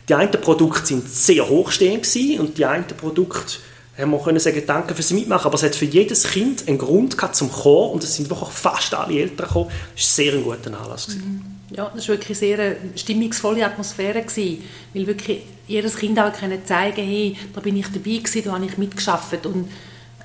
Die 0.10 0.14
einen 0.14 0.32
Produkte 0.32 0.86
sind 0.86 1.10
sehr 1.10 1.48
hochstehend 1.48 2.04
gewesen 2.04 2.40
und 2.40 2.58
die 2.58 2.66
einen 2.66 2.88
Produkte 2.88 3.60
haben 3.98 4.12
wir 4.12 4.20
können 4.20 4.40
sagen, 4.40 4.62
danke 4.66 4.94
fürs 4.94 5.12
Mitmachen, 5.12 5.48
aber 5.48 5.56
es 5.56 5.64
hat 5.64 5.76
für 5.76 5.86
jedes 5.86 6.24
Kind 6.24 6.68
einen 6.68 6.78
Grund 6.78 7.18
gehabt 7.18 7.36
zum 7.36 7.52
Kommen 7.52 7.94
und 7.94 8.04
es 8.04 8.16
sind 8.16 8.30
wirklich 8.30 8.50
fast 8.50 8.94
alle 8.94 9.20
Eltern 9.20 9.48
gekommen. 9.48 9.72
Das 9.96 10.04
war 10.04 10.26
sehr 10.26 10.34
ein 10.34 10.44
guter 10.44 10.80
Anlass. 10.80 11.08
Mhm. 11.08 11.57
Ja, 11.70 11.92
das 11.94 12.08
war 12.08 12.16
wirklich 12.16 12.42
eine 12.42 12.58
sehr 12.58 12.76
stimmungsvolle 12.96 13.66
Atmosphäre, 13.66 14.22
gewesen, 14.22 14.64
weil 14.94 15.08
wirklich 15.08 15.42
jedes 15.68 15.98
Kind 15.98 16.18
auch 16.18 16.32
können 16.32 16.66
zeigen 16.66 17.06
hey, 17.06 17.36
da 17.54 17.60
bin 17.60 17.76
ich 17.76 17.88
dabei 17.88 18.18
gewesen, 18.18 18.42
da 18.46 18.54
habe 18.54 18.66
ich 18.66 18.78
mitgeschafft 18.78 19.46
und 19.46 19.70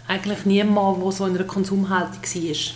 eigentlich 0.07 0.45
niemand, 0.45 1.03
der 1.03 1.13
so 1.13 1.27
in 1.27 1.35
einer 1.35 1.45
Konsumhaltung 1.45 2.23
war. 2.23 2.75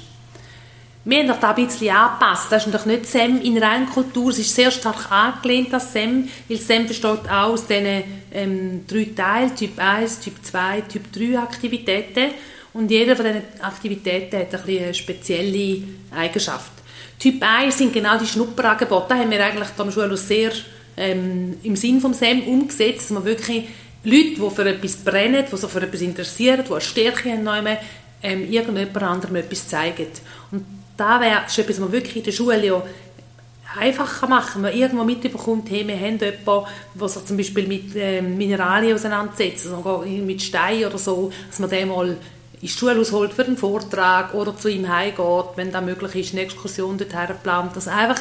Wir 1.09 1.21
haben 1.21 1.29
das 1.29 1.43
ein 1.45 1.55
bisschen 1.55 1.95
angepasst. 1.95 2.51
Das 2.51 2.67
ist 2.67 2.73
natürlich 2.73 2.99
nicht 2.99 3.11
SEM 3.11 3.41
in 3.41 3.59
Reinkultur. 3.59 4.31
Es 4.31 4.41
ist 4.41 4.53
sehr 4.53 4.73
stark 4.73 5.13
angelehnt 5.13 5.73
an 5.73 5.79
SEM, 5.79 6.29
weil 6.49 6.59
SEM 6.59 6.89
besteht 6.89 7.31
auch 7.31 7.53
aus 7.53 7.69
diesen 7.69 8.03
ähm, 8.33 8.85
drei 8.89 9.11
Teilen, 9.15 9.55
Typ 9.55 9.79
1, 9.79 10.19
Typ 10.19 10.35
2, 10.43 10.81
Typ 10.81 11.13
3 11.13 11.39
Aktivitäten. 11.39 12.33
Und 12.73 12.91
jede 12.91 13.15
von 13.15 13.25
diesen 13.25 13.43
Aktivitäten 13.61 14.41
hat 14.41 14.53
ein 14.53 14.79
eine 14.79 14.95
spezielle 14.95 15.85
Eigenschaft. 16.11 16.73
Typ 17.19 17.43
1 17.43 17.79
sind 17.79 17.93
genau 17.93 18.19
die 18.19 18.27
Schnupperangebote. 18.27 19.07
Da 19.09 19.17
haben 19.17 19.31
wir 19.31 19.45
eigentlich 19.45 19.69
am 19.77 19.91
Schulhaus 19.91 20.29
sehr 20.29 20.53
ähm, 20.97 21.57
im 21.63 21.77
Sinn 21.77 22.01
vom 22.01 22.15
SEM 22.15 22.43
umgesetzt, 22.43 23.05
dass 23.05 23.11
man 23.11 23.25
wirklich 23.25 23.65
Leute, 24.05 24.41
die 24.41 24.51
für 24.55 24.69
etwas 24.69 24.97
brennen, 24.97 25.45
die 25.51 25.57
sich 25.57 25.71
für 25.71 25.83
etwas 25.83 26.01
interessieren, 26.01 26.65
die 26.67 26.73
eine 26.73 26.81
Stärke 26.81 27.33
haben, 27.33 27.79
ähm, 28.23 28.51
irgendjemand 28.51 29.03
anderem 29.03 29.37
etwas 29.37 29.69
zeigen. 29.69 30.07
Und 30.53 30.65
da 30.97 31.21
wäre 31.21 31.41
etwas, 31.41 31.69
was 31.69 31.79
man 31.79 31.93
wirklich 31.93 32.17
in 32.17 32.25
der 32.25 32.33
Schule 32.33 32.65
ja 32.65 32.83
einfacher 33.79 34.27
machen. 34.27 34.63
Man 34.63 34.75
irgendwo 34.75 35.05
mitbekommt, 35.05 35.71
hey, 35.71 35.87
wir 35.87 35.97
haben 35.97 36.19
jemanden, 36.19 36.67
der 36.95 37.09
sich 37.09 37.25
zum 37.25 37.37
Beispiel 37.37 37.67
mit 37.67 37.95
äh, 37.97 38.23
Mineralien 38.23 38.95
auseinandersetzt, 38.95 39.67
also 39.67 40.05
mit 40.07 40.43
Stein 40.43 40.85
oder 40.85 40.99
so, 40.99 41.33
dass 41.49 41.59
man 41.59 41.71
den 41.71 41.89
mal 41.89 42.17
ins 42.63 42.73
Schule 42.73 42.99
ausholt 42.99 43.33
für 43.33 43.45
einen 43.45 43.57
Vortrag 43.57 44.35
oder 44.35 44.57
zu 44.57 44.69
ihm 44.69 44.89
heimgeht, 44.89 45.47
wenn 45.57 45.73
das 45.73 45.85
möglich 45.85 46.15
ist, 46.15 46.33
eine 46.33 46.43
Exkursion 46.43 46.99
dorthin 46.99 47.37
plant. 47.43 47.73
Also 47.75 47.91
einfach, 47.91 48.21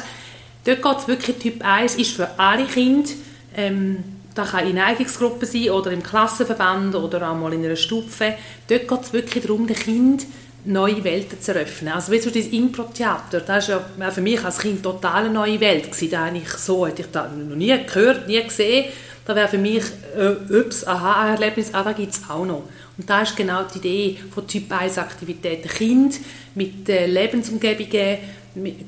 dort 0.64 0.82
geht 0.82 0.98
es 0.98 1.08
wirklich, 1.08 1.36
Typ 1.38 1.64
1 1.64 1.96
ist 1.96 2.12
für 2.12 2.38
alle 2.38 2.66
Kinder, 2.66 3.10
ähm, 3.56 4.04
das 4.34 4.50
kann 4.50 4.68
in 4.68 4.78
Eignungsgruppen 4.78 5.48
sein 5.48 5.70
oder 5.70 5.90
im 5.90 6.02
Klassenverband 6.02 6.94
oder 6.94 7.30
auch 7.30 7.34
mal 7.34 7.54
in 7.54 7.64
einer 7.64 7.74
Stufe. 7.76 8.34
Dort 8.68 8.86
geht 8.86 9.00
es 9.00 9.12
wirklich 9.14 9.44
darum, 9.44 9.66
den 9.66 9.76
Kind 9.76 10.26
neue 10.66 11.02
Welten 11.04 11.40
zu 11.40 11.54
eröffnen. 11.54 11.94
Also 11.94 12.12
wie 12.12 12.18
so 12.18 12.28
das 12.28 12.46
Impro-Theater, 12.46 13.40
das 13.40 13.68
war 13.70 13.84
ja 13.98 14.10
für 14.10 14.20
mich 14.20 14.44
als 14.44 14.58
Kind 14.58 14.82
total 14.82 15.24
eine 15.24 15.30
neue 15.30 15.60
Welt 15.60 15.84
gewesen. 15.84 16.10
Da 16.10 16.26
habe 16.26 16.36
ich 16.36 16.48
so, 16.48 16.86
hätte 16.86 17.02
ich 17.02 17.10
da 17.10 17.28
noch 17.28 17.56
nie 17.56 17.74
gehört, 17.86 18.26
nie 18.26 18.42
gesehen. 18.42 18.86
Da 19.24 19.34
wäre 19.34 19.48
für 19.48 19.58
mich, 19.58 19.84
äh, 20.16 20.54
ups, 20.54 20.86
aha, 20.86 21.30
Erlebnis, 21.30 21.72
aber 21.72 21.94
gibt 21.94 22.12
es 22.12 22.20
auch 22.28 22.44
noch. 22.44 22.64
Und 22.98 23.10
da 23.10 23.22
ist 23.22 23.36
genau 23.36 23.62
die 23.64 23.78
Idee 23.78 24.18
von 24.32 24.46
Typ 24.46 24.72
1 24.72 24.98
Aktivitäten. 24.98 25.68
Kind 25.68 26.20
mit 26.54 26.88
Lebensumgebungen 26.88 28.18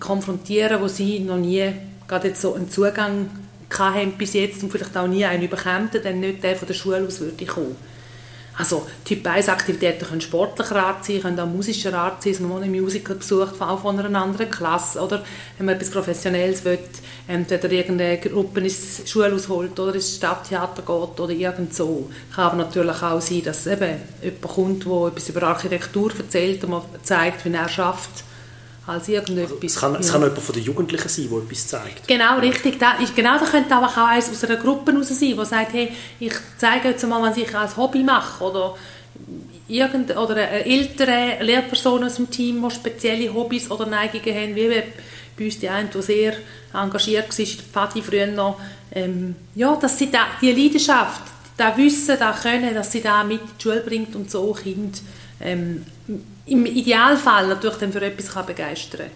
konfrontieren, 0.01 0.81
wo 0.81 0.89
sie 0.89 1.21
noch 1.21 1.37
nie 1.37 1.73
gerade 2.07 2.29
jetzt 2.29 2.41
so 2.41 2.55
einen 2.55 2.71
Zugang 2.71 3.29
hatten 3.71 4.13
bis 4.13 4.33
jetzt 4.33 4.63
und 4.63 4.73
vielleicht 4.73 4.97
auch 4.97 5.07
nie 5.07 5.27
einen 5.27 5.49
bekommen, 5.49 5.91
dann 6.03 6.21
nicht 6.21 6.43
der 6.43 6.57
von 6.57 6.67
der 6.67 6.75
Schule 6.75 7.07
aus 7.07 7.21
würde 7.21 7.45
kommen. 7.45 7.77
Also 8.59 8.85
Typ 9.05 9.25
1 9.25 9.49
Aktivitäten 9.49 10.05
können 10.05 10.21
sportlicher 10.21 10.85
Art 10.85 11.05
sein, 11.05 11.23
können 11.23 11.39
auch 11.39 11.47
musischer 11.47 11.95
Art 11.95 12.25
sein, 12.25 12.33
dass 12.33 12.43
man 12.43 12.61
einen 12.61 12.73
Musical 12.73 13.15
besucht, 13.15 13.61
auch 13.61 13.81
von 13.81 13.99
einer 13.99 14.21
anderen 14.21 14.51
Klasse, 14.51 15.01
oder? 15.01 15.23
Wenn 15.57 15.67
man 15.67 15.77
etwas 15.77 15.91
Professionelles 15.91 16.65
will, 16.65 16.81
entweder 17.29 17.71
irgendeine 17.71 18.19
Gruppe 18.19 18.59
ins 18.59 19.03
Schulhaus 19.09 19.49
holt 19.49 19.79
oder 19.79 19.95
ins 19.95 20.17
Stadttheater 20.17 20.83
geht 20.83 21.21
oder 21.21 21.31
irgend 21.31 21.73
so. 21.73 22.11
Kann 22.35 22.47
aber 22.47 22.57
natürlich 22.57 23.01
auch 23.01 23.21
sein, 23.21 23.43
dass 23.45 23.69
eben 23.69 24.01
jemand 24.23 24.43
kommt, 24.43 24.85
der 24.85 25.07
etwas 25.07 25.29
über 25.29 25.43
Architektur 25.45 26.11
erzählt 26.19 26.65
und 26.65 26.71
man 26.71 26.83
zeigt, 27.05 27.45
wie 27.45 27.55
er 27.55 27.69
schafft 27.69 28.25
als 28.89 29.09
irgendetwas. 29.09 29.53
Also, 29.53 29.67
es 29.67 29.77
kann, 29.77 29.95
es 29.97 30.13
kann 30.13 30.23
jemand 30.23 30.39
von 30.41 30.55
den 30.55 30.65
Jugendlichen 30.65 31.09
sein, 31.09 31.29
der 31.31 31.39
etwas 31.39 31.69
zeigt. 31.69 32.09
Genau, 32.09 32.39
richtig. 32.39 32.79
Da, 32.79 32.93
ist, 32.93 33.15
genau, 33.15 33.39
da 33.39 33.45
könnte 33.45 33.75
aber 33.75 33.87
auch 33.87 33.97
eins 33.97 34.31
aus 34.31 34.45
einer 34.45 34.57
Gruppe 34.57 34.93
raus 34.93 35.09
sein, 35.09 35.37
der 35.37 35.45
sagt, 35.45 35.73
hey, 35.75 35.93
ich 36.19 36.33
zeige 36.57 36.89
jetzt 36.89 37.07
mal, 37.07 37.23
was 37.23 37.37
ich 37.37 37.55
als 37.55 37.77
Hobby 37.77 38.03
mache. 38.03 38.43
Oder, 38.43 38.75
irgend, 39.69 40.17
oder 40.17 40.37
eine 40.37 40.65
ältere 40.65 41.43
Lehrperson 41.43 42.05
aus 42.05 42.17
dem 42.17 42.31
Team, 42.31 42.67
die 42.67 42.75
spezielle 42.75 43.33
Hobbys 43.33 43.71
oder 43.71 43.87
Neigungen 43.87 44.35
haben, 44.35 44.57
wie 44.57 44.69
bei 44.69 45.45
uns 45.45 45.59
die 45.59 45.69
eine, 45.69 45.89
die 45.89 46.03
sehr 46.03 46.35
engagiert 46.73 47.29
war, 47.29 47.45
die 47.45 47.47
Pfadi 47.47 48.03
früher 48.03 48.27
noch. 48.27 48.59
Ähm, 48.91 49.37
ja, 49.55 49.77
dass 49.77 49.99
sie 49.99 50.11
da, 50.11 50.27
die 50.41 50.53
Leidenschaft, 50.53 51.23
das 51.57 51.77
Wissen, 51.77 52.17
das 52.19 52.41
Können, 52.41 52.75
dass 52.75 52.91
sie 52.91 53.03
da 53.03 53.23
mit 53.23 53.41
in 53.41 53.47
die 53.59 53.63
Schule 53.63 53.81
bringt 53.81 54.17
und 54.17 54.31
so 54.31 54.53
Kind 54.53 55.03
ähm, 55.41 55.85
im 56.51 56.67
Idealfall 56.67 57.47
natürlich 57.49 57.77
dann 57.79 57.93
für 57.93 58.03
etwas 58.03 58.33
kann 58.33 58.47
begeistern 58.47 59.01
kann. 59.01 59.11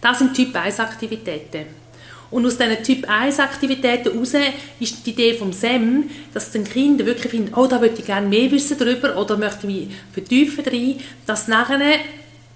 Das 0.00 0.18
sind 0.18 0.34
Typ 0.34 0.54
1 0.54 0.80
Aktivitäten. 0.80 1.66
Und 2.30 2.46
aus 2.46 2.56
diesen 2.56 2.82
Typ 2.82 3.08
1 3.08 3.38
Aktivitäten 3.40 4.12
heraus 4.12 4.32
ist 4.80 5.06
die 5.06 5.10
Idee 5.10 5.34
vom 5.34 5.52
SEM, 5.52 6.10
dass 6.32 6.50
den 6.50 6.64
Kinder 6.64 7.04
wirklich 7.04 7.30
finden, 7.30 7.52
oh, 7.54 7.66
da 7.66 7.80
würde 7.80 7.96
ich 7.98 8.06
gerne 8.06 8.26
mehr 8.26 8.50
wissen 8.50 8.78
darüber 8.78 9.16
oder 9.16 9.36
möchte 9.36 9.66
mich 9.66 9.88
vertiefen 10.12 10.64
drin, 10.64 10.98
dass 11.26 11.46
nachher 11.46 11.78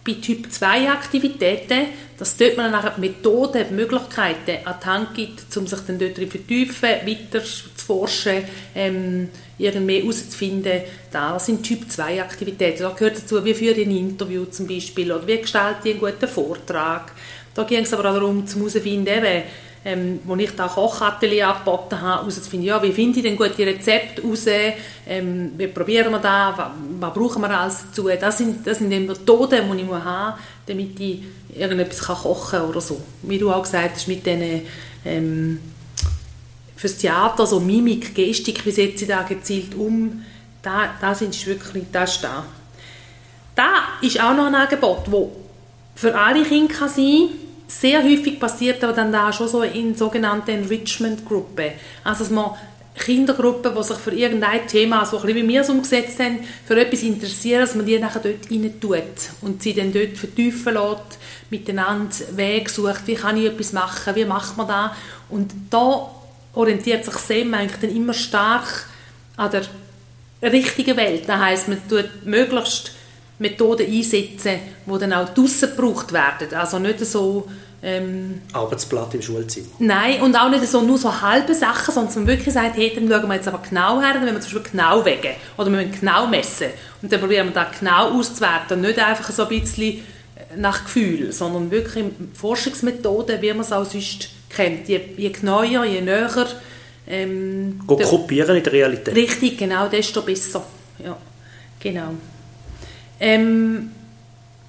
bei 0.06 0.14
Typ 0.14 0.50
2 0.50 0.90
Aktivitäten, 0.90 1.86
dass 2.18 2.36
dort 2.36 2.56
man 2.56 2.70
nachher 2.70 2.98
Methoden, 2.98 3.74
Möglichkeiten 3.74 4.64
an 4.64 4.76
die 4.80 4.86
Hand 4.86 5.14
gibt, 5.14 5.56
um 5.56 5.66
sich 5.66 5.80
dann 5.80 5.98
dort 5.98 6.16
vertiefen, 6.16 6.90
weiter 7.04 7.44
zu 7.44 7.68
forschen, 7.74 8.44
ähm, 8.74 9.28
irgendwie 9.58 10.00
herauszufinden, 10.00 10.82
das 11.10 11.46
sind 11.46 11.62
Typ 11.62 11.90
2 11.90 12.22
Aktivitäten. 12.22 12.82
Da 12.82 12.90
gehört 12.90 13.18
dazu, 13.18 13.44
wie 13.44 13.54
führe 13.54 13.80
ich 13.80 13.86
ein 13.86 13.96
Interview 13.96 14.44
zum 14.44 14.66
Beispiel 14.66 15.10
oder 15.12 15.26
wie 15.26 15.38
gestalte 15.38 15.88
ich 15.88 15.94
einen 15.94 16.00
guten 16.00 16.28
Vortrag. 16.28 17.12
Da 17.54 17.64
ging 17.64 17.80
es 17.82 17.92
aber 17.92 18.10
auch 18.10 18.14
darum, 18.14 18.46
zu 18.46 18.58
herauszufinden, 18.58 19.18
eben, 19.18 19.42
ähm, 19.86 20.18
wo 20.24 20.34
ich 20.34 20.50
da 20.50 20.66
Kochatelier 20.66 21.48
angeboten 21.48 22.00
habe, 22.00 22.22
herauszufinden, 22.22 22.66
ja, 22.66 22.82
wie 22.82 22.90
finde 22.90 23.20
ich 23.20 23.22
denn 23.22 23.36
gute 23.36 23.64
Rezepte 23.64 24.20
raus, 24.20 24.46
ähm, 25.06 25.52
wie 25.56 25.68
probieren 25.68 26.10
wir 26.10 26.18
das, 26.18 26.58
was, 26.58 26.66
was, 26.98 27.14
brauchen 27.14 27.42
wir 27.42 27.50
alles 27.50 27.84
dazu. 27.86 28.08
Das 28.20 28.36
sind, 28.36 28.66
das 28.66 28.78
sind 28.78 28.90
die 28.90 28.98
Methoden, 28.98 29.62
die 29.70 29.82
ich 29.82 29.88
haben 29.88 30.30
muss, 30.30 30.40
damit 30.66 30.98
ich 30.98 31.22
irgendetwas 31.56 32.00
kann 32.00 32.16
kochen 32.16 32.58
kann 32.58 32.68
oder 32.68 32.80
so. 32.80 33.00
Wie 33.22 33.38
du 33.38 33.52
auch 33.52 33.62
gesagt 33.62 33.94
hast, 33.94 34.08
mit 34.08 34.26
diesen 34.26 34.62
ähm, 35.04 35.60
fürs 36.74 36.98
Theater, 36.98 37.46
so 37.46 37.60
Mimik, 37.60 38.12
Gestik, 38.12 38.66
wie 38.66 38.72
setze 38.72 39.04
ich 39.04 39.08
da 39.08 39.22
gezielt 39.22 39.72
um, 39.76 40.24
da, 40.62 40.94
da 41.00 41.14
sind 41.14 41.46
wirklich, 41.46 41.84
das 41.92 42.16
ist 42.16 42.24
da. 42.24 42.44
Da 43.54 43.68
ist 44.02 44.20
auch 44.20 44.34
noch 44.34 44.46
ein 44.46 44.54
Angebot, 44.56 45.06
das 45.06 45.28
für 45.94 46.18
alle 46.18 46.42
Kinder 46.42 46.74
kann 46.74 46.88
sein 46.88 47.28
sehr 47.68 48.02
häufig 48.02 48.38
passiert 48.38 48.82
aber 48.84 48.92
dann 48.92 49.12
da 49.12 49.32
schon 49.32 49.48
so 49.48 49.62
in 49.62 49.94
sogenannten 49.94 50.50
Enrichment-Gruppen. 50.50 51.72
Also 52.04 52.24
dass 52.24 52.30
man 52.30 52.52
Kindergruppen, 52.98 53.74
die 53.76 53.82
sich 53.82 53.96
für 53.98 54.12
irgendein 54.12 54.66
Thema, 54.66 55.04
so 55.04 55.18
ein 55.18 55.26
bisschen 55.26 55.42
wie 55.44 55.48
wir 55.48 55.60
es 55.60 55.68
umgesetzt 55.68 56.18
haben, 56.18 56.38
für 56.66 56.80
etwas 56.80 57.02
interessieren, 57.02 57.60
dass 57.60 57.74
man 57.74 57.84
die 57.84 57.98
nachher 57.98 58.20
dort 58.20 58.50
rein 58.50 58.80
tut 58.80 59.02
und 59.42 59.62
sie 59.62 59.74
dann 59.74 59.92
dort 59.92 60.16
vertiefen 60.16 60.74
lässt, 60.74 61.18
miteinander 61.50 62.14
Wege 62.32 62.70
sucht, 62.70 63.06
wie 63.06 63.14
kann 63.14 63.36
ich 63.36 63.46
etwas 63.46 63.72
machen, 63.72 64.14
wie 64.14 64.24
macht 64.24 64.56
man 64.56 64.68
das. 64.68 64.90
Und 65.28 65.52
da 65.70 66.10
orientiert 66.54 67.04
sich 67.04 67.14
SEM 67.14 67.52
eigentlich 67.52 67.80
dann 67.80 67.94
immer 67.94 68.14
stark 68.14 68.86
an 69.36 69.50
der 69.50 70.50
richtigen 70.50 70.96
Welt. 70.96 71.28
Das 71.28 71.38
heisst, 71.38 71.68
man 71.68 71.86
tut 71.88 72.24
möglichst 72.24 72.92
Methoden 73.38 73.86
einsetzen, 73.86 74.58
die 74.86 74.98
dann 74.98 75.12
auch 75.12 75.28
draussen 75.30 75.70
gebraucht 75.76 76.12
werden. 76.12 76.54
Also 76.54 76.78
nicht 76.78 77.00
so... 77.00 77.46
Ähm, 77.82 78.40
Arbeitsblatt 78.52 79.14
im 79.14 79.22
Schulzimmer. 79.22 79.66
Nein, 79.78 80.22
und 80.22 80.34
auch 80.34 80.48
nicht 80.48 80.66
so 80.66 80.80
nur 80.80 80.96
so 80.96 81.20
halbe 81.20 81.54
Sachen, 81.54 81.92
sondern 81.94 82.14
man 82.14 82.26
wirklich 82.26 82.54
sagt, 82.54 82.76
hey, 82.76 82.92
dann 82.94 83.08
schauen 83.08 83.28
wir 83.28 83.34
jetzt 83.34 83.46
aber 83.46 83.62
genau 83.68 84.00
her, 84.00 84.14
dann 84.14 84.22
müssen 84.22 84.36
wir 84.36 84.40
zum 84.40 84.54
Beispiel 84.54 84.72
genau 84.72 85.04
wägen 85.04 85.34
oder 85.56 85.70
wir 85.70 85.84
müssen 85.84 86.00
genau 86.00 86.26
messen. 86.26 86.68
Und 87.02 87.12
dann 87.12 87.20
probieren 87.20 87.48
wir 87.48 87.54
das 87.54 87.78
genau 87.78 88.18
auszuwerten. 88.18 88.80
Nicht 88.80 88.98
einfach 88.98 89.30
so 89.30 89.42
ein 89.42 89.60
bisschen 89.60 90.00
nach 90.56 90.84
Gefühl, 90.84 91.32
sondern 91.32 91.70
wirklich 91.70 92.06
Forschungsmethoden, 92.34 93.42
wie 93.42 93.50
man 93.50 93.60
es 93.60 93.72
auch 93.72 93.84
sonst 93.84 94.30
kennt. 94.48 94.88
Je, 94.88 95.00
je 95.16 95.30
genauer, 95.30 95.84
je 95.84 96.00
näher. 96.00 96.46
Ähm, 97.06 97.80
Go 97.86 97.96
kopieren 97.96 98.56
in 98.56 98.64
der 98.64 98.72
Realität. 98.72 99.14
Richtig, 99.14 99.58
genau, 99.58 99.86
desto 99.86 100.22
besser. 100.22 100.64
Ja, 101.04 101.16
genau. 101.78 102.14
Ähm, 103.20 103.90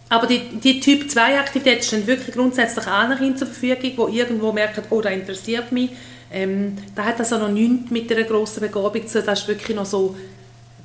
aber 0.09 0.27
die, 0.27 0.39
die 0.63 0.79
Typ 0.79 1.09
2 1.09 1.39
Aktivität 1.39 1.83
stehen 1.83 2.07
wirklich 2.07 2.33
grundsätzlich 2.33 2.85
Kindern 2.85 3.37
zur 3.37 3.47
Verfügung, 3.47 4.07
die 4.09 4.17
irgendwo 4.17 4.53
merken, 4.53 4.83
oh, 4.89 5.01
das 5.01 5.13
interessiert 5.13 5.71
mich. 5.71 5.91
Ähm, 6.31 6.77
da 6.95 7.05
hat 7.05 7.19
also 7.19 7.37
noch 7.37 7.49
nichts 7.49 7.91
mit 7.91 8.11
einer 8.11 8.23
grossen 8.23 8.61
Begabung 8.61 9.05
zu 9.07 9.19
tun. 9.19 9.25
Das 9.25 9.41
ist 9.41 9.47
wirklich 9.47 9.75
noch 9.75 9.85
so 9.85 10.15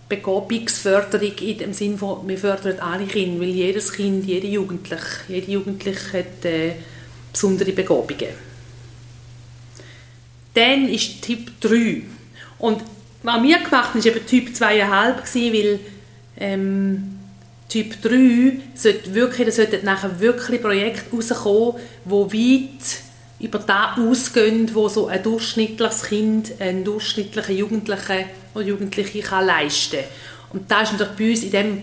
Begabungsförderung 0.09 1.39
in 1.39 1.59
dem 1.59 1.73
Sinne 1.73 1.99
wir 2.01 2.39
fördern 2.39 2.81
alle 2.81 3.07
Kinder, 3.07 3.41
weil 3.41 3.49
jedes 3.49 3.93
Kind, 3.93 4.27
jede 4.27 4.47
Jugendliche, 4.47 5.03
jede 5.29 5.53
Jugendliche 5.53 6.19
hat 6.19 6.45
äh, 6.45 6.73
besondere 7.33 7.73
Begabungen. 7.73 8.35
Dann 10.55 10.89
ist 10.89 11.23
Typ 11.23 11.61
3. 11.61 12.03
Und 12.59 12.83
was 13.23 13.43
wir 13.43 13.59
gemacht 13.59 13.95
haben, 13.95 14.05
war 14.05 14.07
eben 14.07 14.27
Typ 14.27 14.49
2,5, 14.49 15.53
weil 15.53 15.81
ähm, 16.39 17.19
Typ 17.73 18.03
3 18.03 18.59
sollte 18.75 19.15
wirklich, 19.15 19.47
da 19.47 19.51
sollten 19.51 19.83
nachher 19.87 20.21
wirklich 20.21 20.61
Projekte 20.61 21.17
rauskommen, 21.17 21.81
die 22.05 22.11
weit 22.11 23.03
über 23.41 23.59
das 23.61 23.97
ausgehen, 23.97 24.75
wo 24.75 24.91
so 24.91 25.07
ein 25.07 25.23
durchschnittliches 25.23 26.03
Kind, 26.03 26.53
ein 26.61 26.85
durchschnittlicher 26.85 27.53
Jugendlicher 27.53 28.25
oder 28.55 28.65
Jugendliche 28.67 29.21
kann 29.21 29.47
leisten 29.47 30.01
kann. 30.01 30.61
Und 30.61 30.71
das 30.71 30.93
ist 30.93 30.99
natürlich 30.99 31.17
bei 31.17 31.31
uns 31.31 31.43
in 31.45 31.51
dem, 31.51 31.83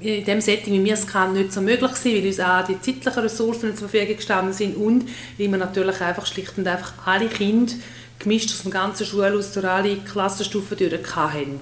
in 0.00 0.24
dem 0.24 0.40
Setting, 0.40 0.74
wie 0.74 0.84
wir 0.84 0.94
es 0.94 1.06
kennen, 1.06 1.34
nicht 1.34 1.52
so 1.52 1.60
möglich 1.60 1.92
gewesen, 1.92 2.18
weil 2.18 2.26
uns 2.26 2.40
auch 2.40 2.66
die 2.66 2.80
zeitlichen 2.80 3.22
Ressourcen 3.22 3.76
zur 3.76 3.88
Verfügung 3.88 4.16
gestanden 4.16 4.52
sind 4.52 4.76
und 4.76 5.08
weil 5.38 5.50
wir 5.50 5.58
natürlich 5.58 6.00
einfach 6.00 6.26
schlicht 6.26 6.58
und 6.58 6.66
einfach 6.66 6.92
alle 7.06 7.28
Kinder 7.28 7.72
gemischt 8.18 8.50
aus 8.50 8.62
dem 8.62 8.70
ganzen 8.70 9.06
Schulhaus 9.06 9.52
durch 9.52 9.66
alle 9.66 9.96
Klassenstufen 9.96 10.76
durch 10.76 11.16
haben. 11.16 11.60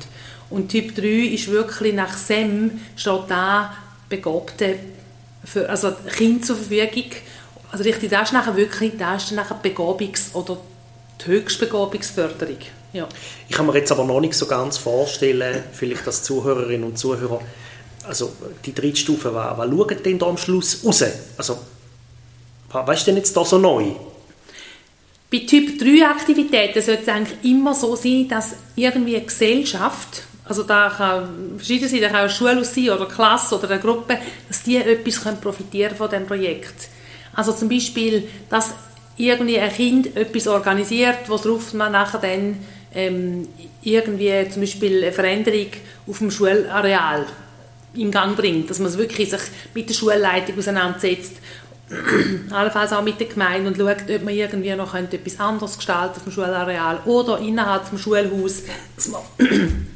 Und 0.50 0.68
Typ 0.68 0.94
3 0.94 1.02
ist 1.34 1.50
wirklich 1.50 1.94
nach 1.94 2.16
SEM 2.16 2.80
steht 2.96 3.22
da 3.28 3.74
Begabte, 4.08 4.76
für, 5.44 5.68
also 5.68 5.92
Kind 6.16 6.44
zur 6.46 6.56
Verfügung. 6.56 7.10
Also 7.70 7.84
richtig, 7.84 8.10
das 8.10 8.28
ist 8.28 8.32
nachher 8.32 8.56
wirklich, 8.56 8.92
das 8.98 9.24
ist 9.24 9.32
nachher 9.32 9.60
Begabungs- 9.62 10.34
oder 10.34 10.58
die 11.20 11.26
Höchstbegabungsförderung. 11.26 12.58
Ja. 12.92 13.08
Ich 13.48 13.56
kann 13.56 13.66
mir 13.66 13.74
jetzt 13.74 13.90
aber 13.90 14.04
noch 14.04 14.20
nicht 14.20 14.34
so 14.34 14.46
ganz 14.46 14.78
vorstellen, 14.78 15.64
vielleicht 15.72 16.06
als 16.06 16.22
Zuhörerinnen 16.22 16.84
und 16.84 16.98
Zuhörer, 16.98 17.40
also 18.06 18.32
die 18.64 18.74
dritte 18.74 18.96
Stufe, 18.96 19.34
was, 19.34 19.58
was 19.58 19.68
schauen 19.68 20.02
denn 20.04 20.18
da 20.18 20.26
am 20.26 20.36
Schluss 20.36 20.84
raus? 20.84 21.04
Also, 21.36 21.58
was 22.70 22.98
ist 22.98 23.06
denn 23.06 23.16
jetzt 23.16 23.36
da 23.36 23.44
so 23.44 23.58
neu? 23.58 23.92
Bei 25.30 25.38
Typ 25.40 25.78
3 25.78 26.06
Aktivitäten 26.06 26.80
sollte 26.80 27.02
es 27.02 27.08
eigentlich 27.08 27.38
immer 27.42 27.74
so 27.74 27.96
sein, 27.96 28.28
dass 28.28 28.54
irgendwie 28.76 29.16
eine 29.16 29.24
Gesellschaft, 29.24 30.22
also 30.44 30.62
da 30.62 30.92
kann 30.96 31.54
verschieden 31.56 31.88
sein, 31.88 32.02
da 32.02 32.08
kann 32.08 32.20
eine 32.20 32.30
Schule 32.30 32.64
sein 32.64 32.90
oder 32.90 33.06
eine 33.06 33.14
Klasse 33.14 33.56
oder 33.56 33.70
eine 33.70 33.80
Gruppe, 33.80 34.18
dass 34.48 34.62
die 34.62 34.76
etwas 34.76 35.22
können 35.22 35.40
profitieren 35.40 35.96
von 35.96 36.08
diesem 36.08 36.26
Projekt. 36.26 36.88
Also 37.32 37.52
zum 37.52 37.68
Beispiel, 37.68 38.28
dass 38.48 38.74
irgendwie 39.16 39.58
ein 39.58 39.72
Kind 39.72 40.16
etwas 40.16 40.46
organisiert, 40.46 41.28
worauf 41.28 41.72
man 41.72 41.92
nachher 41.92 42.20
dann 42.20 42.58
ähm, 42.94 43.48
irgendwie 43.82 44.48
zum 44.50 44.62
Beispiel 44.62 45.02
eine 45.02 45.12
Veränderung 45.12 45.68
auf 46.06 46.18
dem 46.18 46.30
Schulareal 46.30 47.26
in 47.94 48.10
Gang 48.10 48.36
bringt, 48.36 48.70
dass 48.70 48.78
man 48.78 48.90
sich 48.90 48.98
wirklich 48.98 49.30
sich 49.30 49.40
mit 49.74 49.88
der 49.88 49.94
Schulleitung 49.94 50.58
auseinandersetzt. 50.58 51.32
Allenfalls 52.50 52.92
auch 52.92 53.02
mit 53.02 53.20
der 53.20 53.26
Gemeinde 53.26 53.68
und 53.68 53.76
schaut, 53.76 54.10
ob 54.10 54.24
man 54.24 54.34
irgendwie 54.34 54.74
noch 54.74 54.94
etwas 54.94 55.38
anderes 55.38 55.76
gestalten 55.76 56.16
auf 56.16 56.22
dem 56.24 56.32
Schulareal 56.32 57.00
oder 57.04 57.38
innerhalb 57.38 57.90
des 57.90 58.00
Schulhaus, 58.00 58.62
dass 58.96 59.08
man 59.08 59.20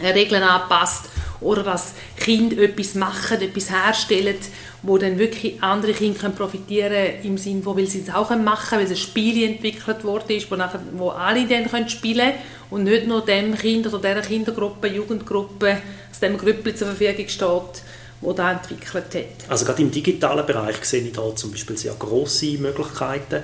Regeln 0.00 0.42
anpasst 0.42 1.06
oder 1.40 1.62
dass 1.62 1.94
Kinder 2.16 2.62
etwas 2.62 2.94
machen, 2.94 3.40
etwas 3.40 3.70
herstellen, 3.70 4.36
wo 4.82 4.98
dann 4.98 5.18
wirklich 5.18 5.62
andere 5.62 5.92
Kinder 5.92 6.28
profitieren 6.30 6.92
können, 6.92 7.24
im 7.24 7.38
Sinne 7.38 7.62
von, 7.62 7.76
weil 7.76 7.86
sie 7.86 8.00
es 8.00 8.14
auch 8.14 8.30
machen 8.30 8.68
können, 8.70 8.84
weil 8.84 8.90
ein 8.90 8.96
Spiel 8.96 9.44
entwickelt 9.44 10.04
worden 10.04 10.36
ist, 10.36 10.50
wo, 10.50 10.56
nachher, 10.56 10.80
wo 10.92 11.10
alle 11.10 11.46
dann 11.46 11.68
können 11.68 11.88
spielen 11.88 12.30
können 12.30 12.38
und 12.70 12.84
nicht 12.84 13.06
nur 13.06 13.24
dem 13.24 13.56
Kind 13.56 13.86
oder 13.86 13.98
dieser 13.98 14.26
Kindergruppe, 14.26 14.88
Jugendgruppe, 14.88 15.78
dem 16.22 16.38
Grüppel 16.38 16.74
zur 16.74 16.88
Verfügung 16.88 17.28
steht, 17.28 17.82
wo 18.20 18.32
da 18.32 18.52
entwickelt 18.52 19.14
hat. 19.14 19.50
Also 19.50 19.64
gerade 19.64 19.82
im 19.82 19.90
digitalen 19.90 20.46
Bereich 20.46 20.84
sehe 20.84 21.02
ich 21.02 21.12
da 21.12 21.34
zum 21.34 21.50
Beispiel 21.50 21.76
sehr 21.76 21.94
grosse 21.94 22.58
Möglichkeiten. 22.58 23.42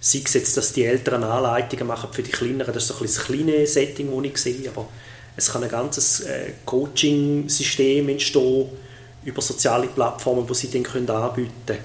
Sei 0.00 0.22
es 0.24 0.34
jetzt, 0.34 0.56
dass 0.56 0.72
die 0.72 0.84
Eltern 0.84 1.24
Anleitungen 1.24 1.88
machen 1.88 2.10
für 2.12 2.22
die 2.22 2.30
Kleineren, 2.30 2.72
das 2.72 2.84
ist 2.84 2.88
so 2.88 2.94
ein 2.94 3.02
das 3.02 3.24
kleine 3.24 3.66
Setting, 3.66 4.10
das 4.14 4.24
ich 4.24 4.38
sehe, 4.38 4.70
aber 4.70 4.86
es 5.36 5.52
kann 5.52 5.64
ein 5.64 5.68
ganzes 5.68 6.20
äh, 6.20 6.52
Coaching-System 6.64 8.08
entstehen 8.08 8.68
über 9.24 9.42
soziale 9.42 9.88
Plattformen, 9.88 10.46
die 10.46 10.54
sie 10.54 10.70
dann 10.70 10.84
können 10.84 11.10
anbieten 11.10 11.52
können. 11.66 11.78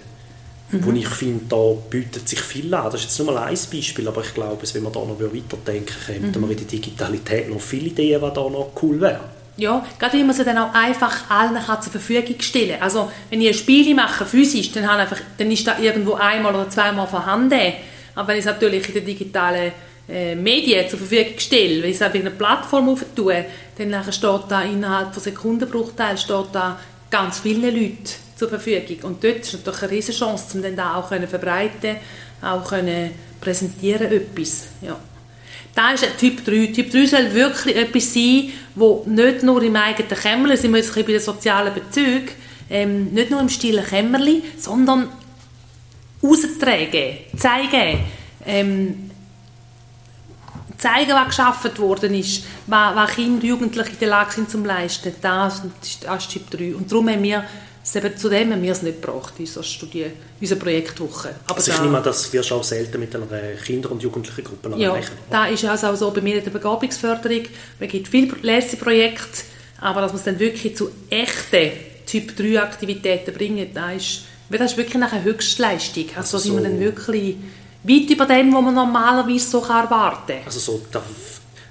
Mhm. 0.71 0.85
Wo 0.85 0.91
ich 0.91 1.07
finde, 1.07 1.45
da 1.49 1.71
bietet 1.89 2.27
sich 2.27 2.39
viel 2.39 2.73
an. 2.73 2.85
Das 2.85 2.95
ist 2.95 3.03
jetzt 3.03 3.19
nur 3.19 3.33
mal 3.33 3.43
ein 3.43 3.57
Beispiel, 3.71 4.07
aber 4.07 4.21
ich 4.21 4.33
glaube, 4.33 4.61
wenn 4.73 4.83
man 4.83 4.93
da 4.93 4.99
noch 4.99 5.19
weiterdenken 5.19 5.95
könnte, 6.05 6.39
mhm. 6.39 6.43
wir 6.43 6.51
in 6.51 6.57
der 6.57 6.67
Digitalität 6.67 7.49
noch 7.49 7.61
viele 7.61 7.87
Ideen, 7.87 8.21
die 8.21 8.33
da 8.33 8.41
noch 8.41 8.71
cool 8.81 9.01
wären. 9.01 9.32
Ja, 9.55 9.85
gerade 9.99 10.17
weil 10.17 10.23
man 10.23 10.35
sie 10.35 10.43
dann 10.43 10.57
auch 10.57 10.73
einfach 10.73 11.29
allen 11.29 11.55
zur 11.55 11.91
Verfügung 11.91 12.39
stellen 12.39 12.81
Also 12.81 13.11
wenn 13.29 13.39
ich 13.39 13.49
ein 13.49 13.53
Spiel 13.53 13.93
mache, 13.93 14.25
physisch, 14.25 14.71
dann, 14.71 14.85
einfach, 14.85 15.19
dann 15.37 15.51
ist 15.51 15.67
da 15.67 15.77
irgendwo 15.77 16.15
einmal 16.15 16.55
oder 16.55 16.69
zweimal 16.69 17.07
vorhanden. 17.07 17.73
Aber 18.15 18.29
wenn 18.29 18.37
ich 18.37 18.45
es 18.45 18.51
natürlich 18.51 18.87
in 18.87 18.93
den 18.95 19.05
digitalen 19.05 19.71
äh, 20.09 20.35
Medien 20.35 20.89
zur 20.89 20.99
Verfügung 20.99 21.37
stelle, 21.37 21.83
wenn 21.83 21.91
ich 21.91 21.97
es 21.97 22.01
auf 22.01 22.13
eine 22.15 22.31
Plattform 22.31 22.89
aufentue, 22.89 23.45
dann 23.77 24.11
steht 24.11 24.41
da 24.49 24.61
innerhalb 24.63 25.13
von 25.13 25.21
Sekundenbruchteilen 25.21 26.17
steht 26.17 26.47
da 26.51 26.79
ganz 27.11 27.39
viele 27.39 27.69
Leute 27.69 28.13
zur 28.35 28.49
Verfügung. 28.49 28.97
Und 29.03 29.23
dort 29.23 29.39
ist 29.39 29.53
natürlich 29.53 29.83
eine 29.83 29.91
riesige 29.91 30.17
Chance, 30.17 30.57
um 30.57 30.63
dann 30.63 30.75
da 30.75 30.95
auch 30.95 31.09
können 31.09 31.27
verbreiten, 31.27 31.97
auch 32.41 32.67
können 32.67 33.11
präsentieren. 33.39 34.11
Ja. 34.81 34.97
Da 35.75 35.91
ist 35.91 36.03
ein 36.03 36.17
Typ 36.17 36.45
3. 36.45 36.67
Typ 36.67 36.91
3 36.91 37.05
soll 37.05 37.33
wirklich 37.33 37.75
etwas 37.75 38.13
sein, 38.13 38.51
wo 38.75 39.03
nicht 39.07 39.43
nur 39.43 39.61
im 39.63 39.75
eigenen 39.75 40.09
Kämmerchen, 40.09 40.57
sind 40.57 40.71
wir 40.71 40.79
jetzt 40.79 40.93
bei 40.93 41.01
den 41.03 41.19
sozialen 41.19 41.73
Bezügen, 41.73 42.29
ähm, 42.69 43.05
nicht 43.05 43.31
nur 43.31 43.39
im 43.39 43.49
stillen 43.49 43.85
Kämmerchen, 43.85 44.43
sondern 44.57 45.09
austragen, 46.21 47.17
zeigen, 47.37 47.99
ähm, 48.45 49.11
zeigen, 50.77 51.11
was 51.11 51.27
geschaffen 51.27 51.77
worden 51.77 52.13
ist, 52.13 52.43
was, 52.67 52.95
was 52.95 53.11
Kinder 53.15 53.45
Jugendliche 53.45 53.91
in 53.91 53.99
der 53.99 54.07
Lage 54.09 54.33
sind 54.33 54.49
zum 54.49 54.65
leisten. 54.65 55.13
Das 55.21 55.61
ist, 55.81 56.03
das 56.03 56.23
ist 56.23 56.31
Typ 56.31 56.49
3. 56.49 56.75
Und 56.75 56.91
darum 56.91 57.09
haben 57.09 57.23
wir 57.23 57.43
eben 57.95 58.17
zu 58.17 58.29
dem 58.29 58.51
haben 58.51 58.61
wir 58.61 58.71
es 58.71 58.81
nicht 58.81 59.01
gebracht, 59.01 59.33
unsere, 59.37 59.63
Studie, 59.63 60.05
unsere 60.39 60.59
Projektwoche. 60.59 61.35
Aber 61.47 61.57
also 61.57 61.71
ich 61.71 61.77
da, 61.77 61.83
nehme 61.83 61.97
an, 61.97 62.03
das 62.03 62.31
wirst 62.31 62.49
du 62.49 62.55
auch 62.55 62.63
selten 62.63 62.99
mit 62.99 63.13
einer 63.15 63.25
Kinder- 63.65 63.91
und 63.91 64.01
Jugendlichen-Gruppe 64.01 64.73
ja, 64.77 64.89
erreichen. 64.89 65.11
Ja, 65.29 65.45
da 65.45 65.47
ist 65.47 65.65
also 65.65 65.87
auch 65.87 65.95
so 65.95 66.11
bei 66.11 66.21
mir 66.21 66.37
in 66.37 66.43
der 66.43 66.51
Begabungsförderung. 66.51 67.43
Man 67.79 67.89
gibt 67.89 68.07
viele 68.07 68.35
Leseprojekte, 68.41 69.43
aber 69.81 70.01
dass 70.01 70.11
man 70.11 70.19
es 70.19 70.25
dann 70.25 70.39
wirklich 70.39 70.77
zu 70.77 70.89
echten 71.09 71.71
Typ-3-Aktivitäten 72.05 73.33
bringt, 73.33 73.75
das 73.75 73.95
ist, 73.95 74.21
das 74.49 74.71
ist 74.71 74.77
wirklich 74.77 74.95
eine 74.95 75.23
Höchstleistung. 75.23 76.05
Also, 76.15 76.19
also 76.19 76.37
so, 76.37 76.43
sind 76.43 76.55
wir 76.55 76.63
dann 76.63 76.79
wirklich 76.79 77.35
weit 77.83 78.09
über 78.09 78.25
dem, 78.25 78.53
was 78.53 78.61
man 78.61 78.75
normalerweise 78.75 79.49
so 79.49 79.61
erwarten 79.61 80.27
kann. 80.27 80.45
Also 80.45 80.59
so 80.59 80.81
der, 80.93 81.01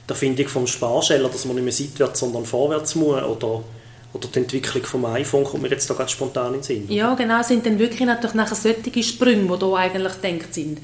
der 0.08 0.16
Findung 0.16 0.48
vom 0.48 0.66
Sparscheller, 0.66 1.28
dass 1.28 1.44
man 1.46 1.56
nicht 1.56 1.64
mehr 1.64 1.72
seitwärts, 1.72 2.20
sondern 2.20 2.44
vorwärts 2.44 2.94
muss, 2.94 3.22
oder 3.22 3.64
oder 4.12 4.28
die 4.28 4.40
Entwicklung 4.40 4.84
vom 4.84 5.04
iPhone 5.06 5.44
kommt 5.44 5.62
mir 5.62 5.70
jetzt 5.70 5.88
da 5.88 5.94
ganz 5.94 6.10
spontan 6.10 6.48
in 6.48 6.52
den 6.54 6.62
Sinn. 6.62 6.86
Ja, 6.88 7.14
genau, 7.14 7.42
sind 7.42 7.64
dann 7.64 7.78
wirklich 7.78 8.06
natürlich 8.06 8.34
nachher 8.34 8.54
solche 8.54 9.02
Sprünge, 9.02 9.56
die 9.58 9.64
hier 9.64 9.74
eigentlich 9.76 10.20
gedacht 10.20 10.54
sind. 10.54 10.78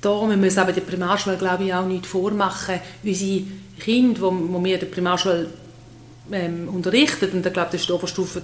Da 0.00 0.22
müssen 0.24 0.56
wir 0.56 0.62
aber 0.62 0.72
der 0.72 0.80
Primarschule, 0.82 1.36
glaube 1.36 1.64
ich, 1.64 1.74
auch 1.74 1.86
nicht 1.86 2.06
vormachen. 2.06 2.80
Unsere 3.02 3.42
Kinder, 3.78 4.30
die 4.30 4.52
wo 4.52 4.64
wir 4.64 4.78
der 4.78 4.86
Primarschule 4.86 5.48
ähm, 6.32 6.68
unterrichten, 6.68 7.30
und 7.32 7.46
ich 7.46 7.52
glaube, 7.52 7.70
das 7.72 7.80
ist 7.80 7.88
die 7.88 7.92
Oberstufe 7.92 8.42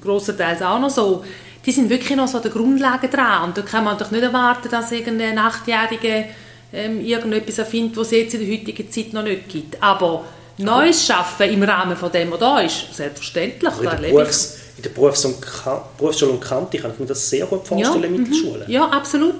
grossenteils 0.00 0.62
auch 0.62 0.80
noch 0.80 0.90
so, 0.90 1.24
die 1.64 1.72
sind 1.72 1.90
wirklich 1.90 2.16
noch 2.16 2.28
so 2.28 2.38
der 2.38 2.50
Grundlage 2.50 3.08
dran. 3.08 3.48
Und 3.48 3.58
da 3.58 3.62
kann 3.62 3.84
man 3.84 3.98
doch 3.98 4.10
nicht 4.10 4.22
erwarten, 4.22 4.68
dass 4.70 4.92
irgendein 4.92 5.38
Achtjähriger 5.38 6.24
ähm, 6.72 7.00
irgendetwas 7.00 7.58
erfindet, 7.58 7.96
was 7.96 8.08
es 8.08 8.12
jetzt 8.12 8.34
in 8.34 8.46
der 8.46 8.56
heutigen 8.56 8.90
Zeit 8.90 9.12
noch 9.12 9.24
nicht 9.24 9.48
gibt. 9.48 9.82
Aber 9.82 10.24
Neues 10.58 11.06
schaffen 11.06 11.50
im 11.50 11.62
Rahmen 11.62 11.96
von 11.96 12.10
dem, 12.10 12.30
was 12.30 12.40
da 12.40 12.60
ist, 12.60 12.94
selbstverständlich. 12.94 13.70
Also 13.70 13.82
in, 13.82 13.90
der 13.90 14.08
Berufs-, 14.08 14.58
in 14.76 14.82
der 14.82 14.90
Berufs- 14.90 15.24
und 15.24 15.36
Berufsschule 15.98 16.32
und 16.32 16.40
Kante 16.40 16.78
kann 16.78 16.92
ich 16.92 16.98
mir 16.98 17.06
das 17.06 17.28
sehr 17.28 17.46
gut 17.46 17.66
vorstellen 17.66 18.02
ja, 18.02 18.08
mit 18.10 18.28
mhm. 18.28 18.62
Ja, 18.66 18.84
absolut. 18.86 19.34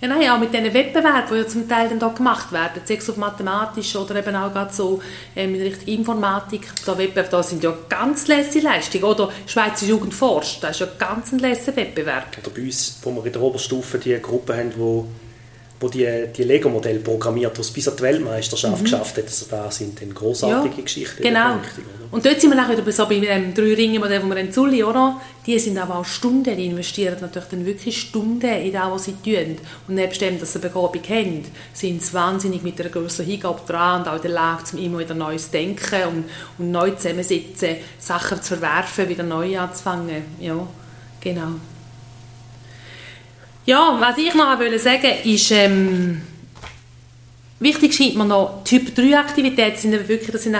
Ja, 0.00 0.08
nein, 0.08 0.30
auch 0.30 0.38
mit 0.38 0.54
diesen 0.54 0.72
Wettbewerben, 0.72 1.28
die 1.30 1.36
ja 1.36 1.46
zum 1.46 1.68
Teil 1.68 1.90
dann 1.90 1.98
da 1.98 2.08
gemacht 2.08 2.52
werden, 2.52 2.80
sei 2.84 2.94
es 2.94 3.10
auf 3.10 3.18
mathematisch 3.18 3.94
oder 3.96 4.16
eben 4.16 4.34
auch 4.34 4.50
gerade 4.50 4.72
so 4.72 5.02
ähm, 5.36 5.54
in 5.54 5.60
Richtung 5.60 5.88
Informatik, 5.88 6.68
da, 6.86 6.96
Wettbewerb, 6.96 7.28
da 7.28 7.42
sind 7.42 7.62
ja 7.62 7.76
ganz 7.86 8.26
lässige 8.26 8.64
Leistungen. 8.64 9.04
Oder 9.04 9.30
Schweizer 9.46 9.84
Jugend 9.84 10.14
forscht, 10.14 10.62
das 10.62 10.70
ist 10.70 10.80
ja 10.80 10.88
ganz 10.98 11.32
ein 11.32 11.38
lässiger 11.40 11.76
Wettbewerb. 11.76 12.28
Oder 12.42 12.50
bei 12.50 12.62
uns, 12.62 12.98
wo 13.02 13.10
wir 13.10 13.26
in 13.26 13.32
der 13.32 13.42
Oberstufe 13.42 13.98
die 13.98 14.18
Gruppe 14.22 14.56
haben, 14.56 14.70
die 14.70 15.29
wo 15.80 15.88
die, 15.88 16.06
die 16.36 16.44
Lego-Modelle 16.44 17.00
programmiert, 17.00 17.56
die 17.56 17.62
es 17.62 17.70
bis 17.70 17.88
an 17.88 17.96
die 17.96 18.02
Weltmeisterschaft 18.02 18.78
mhm. 18.78 18.84
geschafft 18.84 19.16
hat. 19.16 19.24
Also 19.24 19.46
da 19.50 19.70
sind 19.70 20.00
dann 20.00 20.12
großartige 20.12 20.76
ja, 20.76 20.82
Geschichten. 20.82 21.22
Genau. 21.22 21.54
Und 22.10 22.26
dort 22.26 22.40
sind 22.40 22.50
wir 22.50 22.56
nachher 22.56 22.76
wieder 22.76 22.92
so 22.92 23.06
bei 23.06 23.18
dem 23.18 23.54
Drei-Ringe-Modell, 23.54 24.22
wo 24.22 24.28
wir 24.28 24.36
in 24.36 24.52
Zulli, 24.52 24.84
oder? 24.84 25.20
Die 25.46 25.58
sind 25.58 25.78
aber 25.78 26.00
auch 26.00 26.04
Stunden, 26.04 26.54
die 26.56 26.66
investieren 26.66 27.16
natürlich 27.20 27.48
dann 27.48 27.64
wirklich 27.64 27.98
Stunden 27.98 28.46
in 28.46 28.72
das, 28.72 28.90
was 28.90 29.04
sie 29.04 29.14
tun. 29.24 29.56
Und 29.88 29.94
nebst 29.94 30.20
dem, 30.20 30.38
dass 30.38 30.52
sie 30.52 30.58
eine 30.58 30.68
Begabung 30.68 31.02
haben, 31.08 31.44
sind 31.72 32.02
sie 32.02 32.12
wahnsinnig 32.12 32.62
mit 32.62 32.78
einer 32.80 32.90
grossen 32.90 33.24
Hingabe 33.24 33.60
dran 33.66 34.02
und 34.02 34.08
auch 34.08 34.16
in 34.16 34.22
der 34.22 34.30
Lage, 34.32 34.64
zum 34.64 34.80
immer 34.80 34.98
wieder 34.98 35.14
Neues 35.14 35.50
denken 35.50 36.02
und, 36.08 36.24
und 36.58 36.70
neu 36.70 36.90
zusammensetzen, 36.90 37.76
Sachen 37.98 38.42
zu 38.42 38.56
verwerfen, 38.56 39.08
wieder 39.08 39.22
neu 39.22 39.58
anzufangen. 39.58 40.24
Ja, 40.40 40.66
genau. 41.20 41.52
Ja, 43.70 43.96
was 44.00 44.18
ich 44.18 44.34
noch 44.34 44.58
wollte 44.58 44.80
sagen, 44.80 45.12
ist, 45.22 45.52
ähm, 45.52 46.20
wichtig 47.60 47.94
scheint 47.94 48.16
mir 48.16 48.24
noch, 48.24 48.64
Typ 48.64 48.92
3 48.92 49.16
Aktivitäten 49.16 49.76
sind 49.76 50.08
wirklich, 50.08 50.32
das 50.32 50.42
sind 50.42 50.56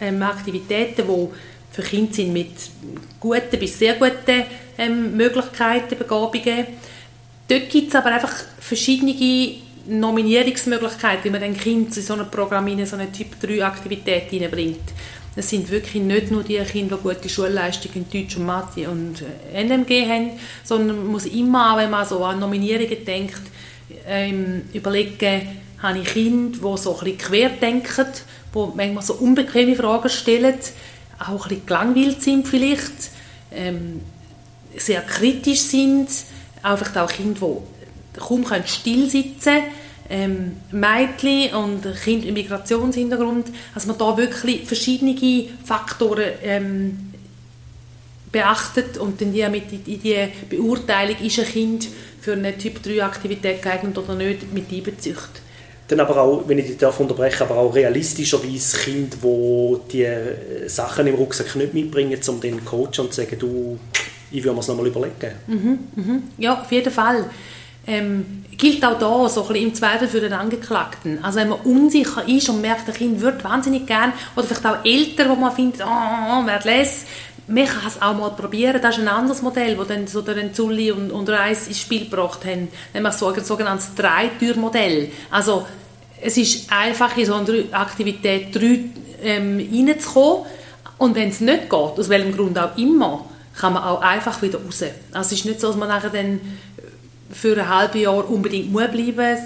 ähm, 0.00 0.22
Aktivitäten, 0.22 1.04
die 1.04 1.28
für 1.72 1.82
Kinder 1.82 2.12
sind 2.12 2.32
mit 2.32 2.52
guten 3.18 3.58
bis 3.58 3.76
sehr 3.76 3.94
guten 3.94 4.44
ähm, 4.78 5.16
Möglichkeiten, 5.16 5.98
Begabungen. 5.98 6.66
Dort 7.48 7.68
gibt 7.68 7.88
es 7.88 7.96
aber 7.96 8.12
einfach 8.12 8.32
verschiedene 8.60 9.56
Nominierungsmöglichkeiten, 9.88 11.24
wie 11.24 11.30
man 11.30 11.42
ein 11.42 11.56
Kind 11.56 11.96
in 11.96 12.02
so 12.04 12.14
ein 12.14 12.30
Programm 12.30 12.68
in 12.68 12.86
so 12.86 12.94
eine 12.94 13.10
Typ 13.10 13.40
3 13.40 13.64
Aktivität 13.64 14.30
hineinbringt. 14.30 14.88
Es 15.34 15.48
sind 15.48 15.70
wirklich 15.70 16.02
nicht 16.02 16.30
nur 16.30 16.42
die 16.42 16.58
Kinder, 16.58 16.98
die 16.98 17.08
gute 17.08 17.28
Schulleistungen 17.28 18.04
in 18.04 18.10
Deutsch 18.10 18.36
und 18.36 18.44
Mathe 18.44 18.88
und 18.90 19.22
äh, 19.22 19.64
NMG 19.64 20.06
haben, 20.06 20.30
sondern 20.62 20.98
man 20.98 21.06
muss 21.06 21.24
immer, 21.24 21.76
wenn 21.78 21.90
man 21.90 22.06
so 22.06 22.22
an 22.22 22.38
Nominierungen 22.38 23.04
denkt, 23.04 23.40
ähm, 24.06 24.62
überlegen, 24.74 25.62
habe 25.78 26.00
ich 26.00 26.08
Kinder, 26.12 26.58
die 26.58 26.78
so 26.78 26.98
ein 26.98 27.04
bisschen 27.04 27.18
querdenken, 27.18 28.06
die 28.54 28.76
manchmal 28.76 29.02
so 29.02 29.14
unbequeme 29.14 29.74
Fragen 29.74 30.10
stellen, 30.10 30.58
auch 31.18 31.44
ein 31.44 31.48
bisschen 31.48 31.66
gelangweilt 31.66 32.22
sind 32.22 32.46
vielleicht, 32.46 32.92
ähm, 33.54 34.02
sehr 34.76 35.00
kritisch 35.00 35.60
sind, 35.60 36.08
einfach 36.62 36.94
auch 36.96 37.10
Kinder, 37.10 37.40
die 38.14 38.20
kaum 38.20 38.44
still 38.66 39.08
sitzen 39.08 39.44
können 39.44 39.81
ähm, 40.10 40.56
Mädchen 40.70 41.54
und 41.54 41.82
Kinder 42.02 42.26
mit 42.26 42.34
Migrationshintergrund, 42.34 43.46
dass 43.74 43.86
man 43.86 43.98
da 43.98 44.16
wirklich 44.16 44.66
verschiedene 44.66 45.48
Faktoren 45.64 46.30
ähm, 46.42 47.12
beachtet 48.30 48.96
und 48.98 49.20
dann 49.20 49.32
die 49.32 49.46
mit 49.48 49.72
in 49.72 50.02
die 50.02 50.28
Beurteilung, 50.48 51.16
ist 51.22 51.38
ein 51.38 51.46
Kind 51.46 51.88
für 52.20 52.32
eine 52.32 52.56
Typ-3-Aktivität 52.56 53.62
geeignet 53.62 53.98
oder 53.98 54.14
nicht, 54.14 54.52
mit 54.52 54.72
einbezieht. 54.72 55.16
Dann 55.88 56.00
aber 56.00 56.22
auch, 56.22 56.44
wenn 56.46 56.58
ich 56.58 56.66
dich 56.66 56.78
darf 56.78 56.98
unterbrechen 57.00 57.42
aber 57.42 57.56
auch 57.56 57.74
realistischerweise 57.74 58.78
Kinder, 58.78 59.16
die 59.22 59.92
die 59.92 60.04
äh, 60.04 60.68
Sachen 60.68 61.06
im 61.06 61.16
Rucksack 61.16 61.54
nicht 61.56 61.74
mitbringen, 61.74 62.18
um 62.28 62.40
den 62.40 62.64
Coach 62.64 62.98
und 63.00 63.12
zu 63.12 63.20
sagen, 63.20 63.38
du, 63.38 63.78
ich 64.30 64.42
würde 64.42 64.54
mir 64.54 64.60
es 64.60 64.68
nochmal 64.68 64.86
überlegen. 64.86 65.32
Mhm, 65.46 65.78
mhm. 65.94 66.22
Ja, 66.38 66.62
auf 66.62 66.72
jeden 66.72 66.92
Fall. 66.92 67.26
Ähm, 67.86 68.44
gilt 68.56 68.84
auch 68.84 68.98
da 68.98 69.28
so 69.28 69.46
ein 69.48 69.56
im 69.56 69.74
Zweifel 69.74 70.06
für 70.06 70.20
den 70.20 70.32
Angeklagten. 70.32 71.18
Also 71.24 71.40
wenn 71.40 71.48
man 71.48 71.60
unsicher 71.60 72.26
ist 72.28 72.48
und 72.48 72.60
merkt, 72.60 72.86
der 72.86 72.94
Kind 72.94 73.20
wird 73.20 73.42
wahnsinnig 73.42 73.86
gern 73.86 74.12
oder 74.36 74.46
vielleicht 74.46 74.66
auch 74.66 74.84
Eltern, 74.84 75.30
wo 75.30 75.34
man 75.34 75.52
findet, 75.52 75.82
oh 75.82 76.42
wer 76.44 76.60
lässt, 76.62 77.06
man 77.48 77.66
kann 77.66 77.86
es 77.86 78.00
auch 78.00 78.16
mal 78.16 78.30
probieren. 78.30 78.80
Das 78.80 78.96
ist 78.96 79.02
ein 79.02 79.08
anderes 79.08 79.42
Modell, 79.42 79.76
das 79.76 79.88
dann 79.88 80.06
so 80.06 80.22
der 80.22 80.52
Zulli 80.52 80.92
und, 80.92 81.10
und 81.10 81.28
Reis 81.28 81.66
ins 81.66 81.80
Spiel 81.80 82.04
gebracht 82.08 82.44
haben. 82.44 82.68
Nämlich 82.94 83.14
so 83.14 83.28
ein 83.28 83.44
sogenanntes 83.44 83.94
Dreitürmodell. 83.94 85.10
Also 85.30 85.66
es 86.20 86.36
ist 86.36 86.72
einfach 86.72 87.16
in 87.16 87.26
so 87.26 87.34
eine 87.34 87.64
Aktivität 87.72 88.54
drei 88.54 88.84
ähm, 89.22 89.58
reinzukommen 89.58 90.46
und 90.98 91.16
wenn 91.16 91.30
es 91.30 91.40
nicht 91.40 91.62
geht, 91.62 91.72
aus 91.72 92.08
welchem 92.08 92.36
Grund 92.36 92.56
auch 92.58 92.76
immer, 92.76 93.26
kann 93.58 93.74
man 93.74 93.82
auch 93.82 94.00
einfach 94.00 94.40
wieder 94.40 94.58
raus. 94.64 94.84
Also 95.12 95.34
es 95.34 95.40
ist 95.40 95.44
nicht 95.44 95.60
so, 95.60 95.68
dass 95.68 95.76
man 95.76 95.88
nachher 95.88 96.10
dann 96.10 96.40
für 97.32 97.58
ein 97.58 97.68
halbes 97.68 98.02
Jahr 98.02 98.28
unbedingt 98.28 98.70
muss 98.70 98.88
bleiben 98.88 99.38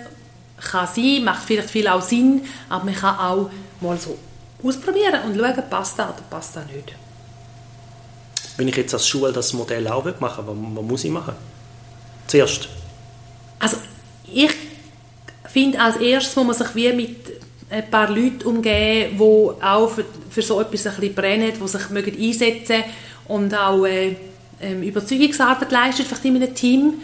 kann 0.58 0.88
sein, 0.94 1.22
macht 1.24 1.44
vielleicht 1.44 1.70
viel 1.70 1.86
auch 1.86 2.02
Sinn, 2.02 2.42
aber 2.68 2.86
man 2.86 2.94
kann 2.94 3.18
auch 3.18 3.50
mal 3.80 3.98
so 3.98 4.16
ausprobieren 4.62 5.20
und 5.26 5.38
schauen, 5.38 5.62
passt 5.68 5.98
das 5.98 6.08
oder 6.08 6.22
passt 6.30 6.56
das 6.56 6.66
nicht. 6.66 6.94
Wenn 8.56 8.68
ich 8.68 8.76
jetzt 8.76 8.94
als 8.94 9.06
Schule 9.06 9.32
das 9.32 9.52
Modell 9.52 9.86
auch 9.86 10.04
machen 10.18 10.46
will, 10.46 10.54
was, 10.54 10.76
was 10.76 10.84
muss 10.84 11.04
ich 11.04 11.10
machen? 11.10 11.34
Zuerst? 12.26 12.68
Also 13.58 13.76
ich 14.32 14.50
finde, 15.52 15.80
als 15.80 15.96
erstes 15.96 16.34
muss 16.36 16.58
man 16.58 16.66
sich 16.66 16.74
wie 16.74 16.92
mit 16.92 17.16
ein 17.68 17.90
paar 17.90 18.08
Leuten 18.08 18.42
umgeben, 18.44 19.18
die 19.18 19.62
auch 19.62 19.90
für, 19.90 20.04
für 20.30 20.42
so 20.42 20.60
etwas 20.60 20.86
ein 20.86 20.94
bisschen 20.96 21.14
brennen, 21.14 21.52
die 21.60 21.68
sich 21.68 21.90
mögen 21.90 22.16
einsetzen 22.18 22.84
und 23.28 23.54
auch 23.54 23.84
äh, 23.84 24.16
ähm, 24.60 24.82
Überzeugungsarbeit 24.82 25.70
leisten, 25.70 26.04
vielleicht 26.04 26.24
in 26.24 26.36
einem 26.36 26.54
Team 26.54 26.94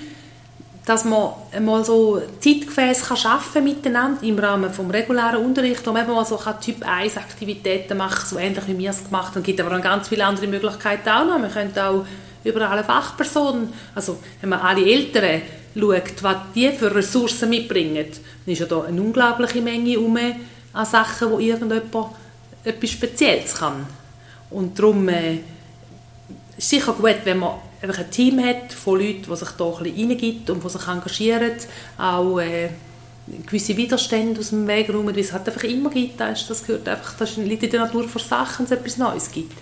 dass 0.84 1.04
man 1.04 1.32
mal 1.60 1.84
so 1.84 2.20
zeitgemäß 2.40 3.04
kann 3.04 3.18
arbeiten 3.24 3.64
miteinander 3.64 4.22
im 4.24 4.38
Rahmen 4.38 4.70
des 4.70 4.78
regulären 4.92 5.44
Unterrichts, 5.44 5.86
wo 5.86 5.92
man 5.92 6.06
mal 6.08 6.24
so 6.24 6.40
Typ 6.60 6.84
1 6.84 7.16
Aktivitäten 7.16 7.96
machen 7.96 8.26
so 8.26 8.38
ähnlich 8.38 8.66
wie 8.66 8.78
wir 8.78 8.90
es 8.90 9.04
gemacht 9.04 9.28
haben. 9.28 9.40
Es 9.40 9.44
gibt 9.44 9.60
aber 9.60 9.70
dann 9.70 9.82
ganz 9.82 10.08
viele 10.08 10.24
andere 10.24 10.48
Möglichkeiten 10.48 11.08
auch 11.08 11.24
noch. 11.24 11.38
Man 11.38 11.52
könnte 11.52 11.84
auch 11.84 12.04
über 12.42 12.68
alle 12.68 12.82
Fachpersonen, 12.82 13.72
also 13.94 14.18
wenn 14.40 14.50
man 14.50 14.60
alle 14.60 14.84
Eltern 14.84 15.42
schaut, 15.78 16.22
was 16.22 16.36
die 16.54 16.70
für 16.70 16.92
Ressourcen 16.92 17.48
mitbringen, 17.48 18.04
dann 18.44 18.52
ist 18.52 18.58
ja 18.58 18.66
da 18.66 18.82
eine 18.82 19.00
unglaubliche 19.00 19.60
Menge 19.60 20.00
um 20.00 20.18
an 20.72 20.86
Sachen, 20.86 21.30
wo 21.30 21.38
irgendjemand 21.38 22.10
etwas 22.64 22.90
Spezielles 22.90 23.54
kann. 23.54 23.86
Und 24.50 24.78
darum 24.78 25.08
äh, 25.08 25.38
ist 26.56 26.70
sicher 26.70 26.92
gut, 26.92 27.16
wenn 27.24 27.38
man 27.38 27.54
einfach 27.82 27.98
ein 27.98 28.10
Team 28.10 28.42
hat 28.42 28.72
von 28.72 28.98
Leuten, 28.98 29.24
die 29.28 29.36
sich 29.36 29.50
da 29.50 29.64
ein 29.64 29.82
bisschen 29.82 30.10
reingibt 30.10 30.50
und 30.50 30.64
die 30.64 30.68
sich 30.68 30.88
engagieren, 30.88 31.52
auch 31.98 32.38
äh, 32.38 32.70
gewisse 33.46 33.76
Widerstände 33.76 34.40
aus 34.40 34.50
dem 34.50 34.66
Weg 34.66 34.88
räumen, 34.88 35.14
wie 35.14 35.20
es 35.20 35.32
halt 35.32 35.46
einfach 35.48 35.64
immer 35.64 35.90
gibt. 35.90 36.20
Das, 36.20 36.46
das 36.46 36.64
gehört 36.64 36.88
einfach, 36.88 37.14
das 37.18 37.36
liegt 37.36 37.62
in 37.62 37.70
der 37.70 37.80
Natur 37.80 38.08
von 38.08 38.22
Sachen, 38.22 38.64
dass 38.64 38.72
es 38.72 38.78
etwas 38.78 38.96
Neues 38.98 39.30
gibt. 39.30 39.52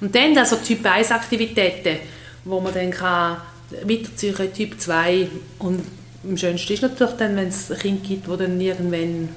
Und 0.00 0.14
dann 0.14 0.36
also 0.36 0.56
Typ 0.56 0.84
1 0.84 1.10
Aktivitäten, 1.10 1.98
wo 2.44 2.60
man 2.60 2.74
dann 2.74 2.90
kann 2.90 3.38
weiterziehen 3.82 4.52
Typ 4.52 4.80
2 4.80 5.28
und 5.58 5.82
am 6.22 6.36
schönsten 6.36 6.72
ist 6.72 6.82
natürlich 6.82 7.14
dann, 7.14 7.36
wenn 7.36 7.48
es 7.48 7.70
ein 7.70 7.78
Kind 7.78 8.04
gibt, 8.04 8.28
das 8.28 8.38
dann 8.38 8.60
irgendwann 8.60 9.28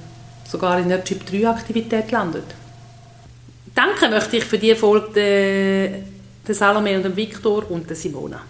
sogar 0.47 0.79
in 0.79 0.85
einer 0.85 1.03
Typ 1.03 1.25
3 1.25 1.49
Aktivität 1.49 2.11
landet. 2.11 2.45
Danke 3.75 4.09
möchte 4.09 4.37
ich 4.37 4.45
für 4.45 4.57
die 4.57 4.73
Folge 4.75 6.03
der 6.47 6.55
Salome 6.55 6.95
und 6.95 7.03
der 7.03 7.15
Viktor 7.15 7.69
und 7.69 7.89
der 7.89 7.95
Simona. 7.95 8.41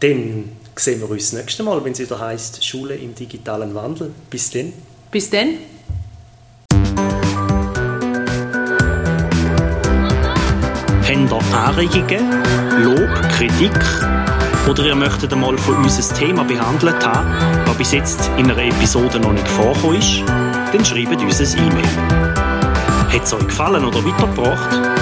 Dann 0.00 0.52
sehen 0.76 1.00
wir 1.00 1.10
uns 1.10 1.30
das 1.30 1.40
nächste 1.40 1.62
Mal, 1.62 1.84
wenn 1.84 1.92
es 1.92 2.00
wieder 2.00 2.18
heisst 2.18 2.64
Schule 2.64 2.94
im 2.96 3.14
digitalen 3.14 3.74
Wandel. 3.74 4.12
Bis 4.30 4.50
dann. 4.50 4.72
Bis 5.10 5.30
dann. 5.30 5.58
Habt 11.30 11.52
ihr 11.52 11.58
Anregungen, 11.58 12.42
Lob, 12.84 13.22
Kritik 13.36 13.72
oder 14.68 14.84
ihr 14.84 14.94
möchtet 14.94 15.32
einmal 15.32 15.56
von 15.58 15.76
uns 15.76 15.98
ein 15.98 16.16
Thema 16.16 16.44
behandelt 16.44 17.06
haben, 17.06 17.64
das 17.64 17.76
bis 17.76 17.92
jetzt 17.92 18.30
in 18.36 18.50
einer 18.50 18.62
Episode 18.62 19.18
noch 19.20 19.32
nicht 19.32 19.48
vorgekommen 19.48 19.98
ist, 19.98 20.22
dann 20.26 20.84
schreibt 20.84 21.20
uns 21.20 21.40
ein 21.40 21.66
E-Mail. 21.66 22.32
Hat 23.12 23.24
es 23.24 23.32
euch 23.32 23.46
gefallen 23.46 23.84
oder 23.84 24.04
weitergebracht? 24.04 24.99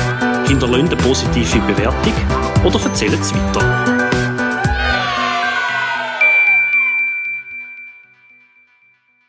Hinterlasst 0.49 0.93
eine 0.93 0.97
positive 0.97 1.59
Bewertung 1.67 2.13
oder 2.65 2.81
erzählt 2.83 3.21
es 3.21 3.35
weiter. 3.35 3.98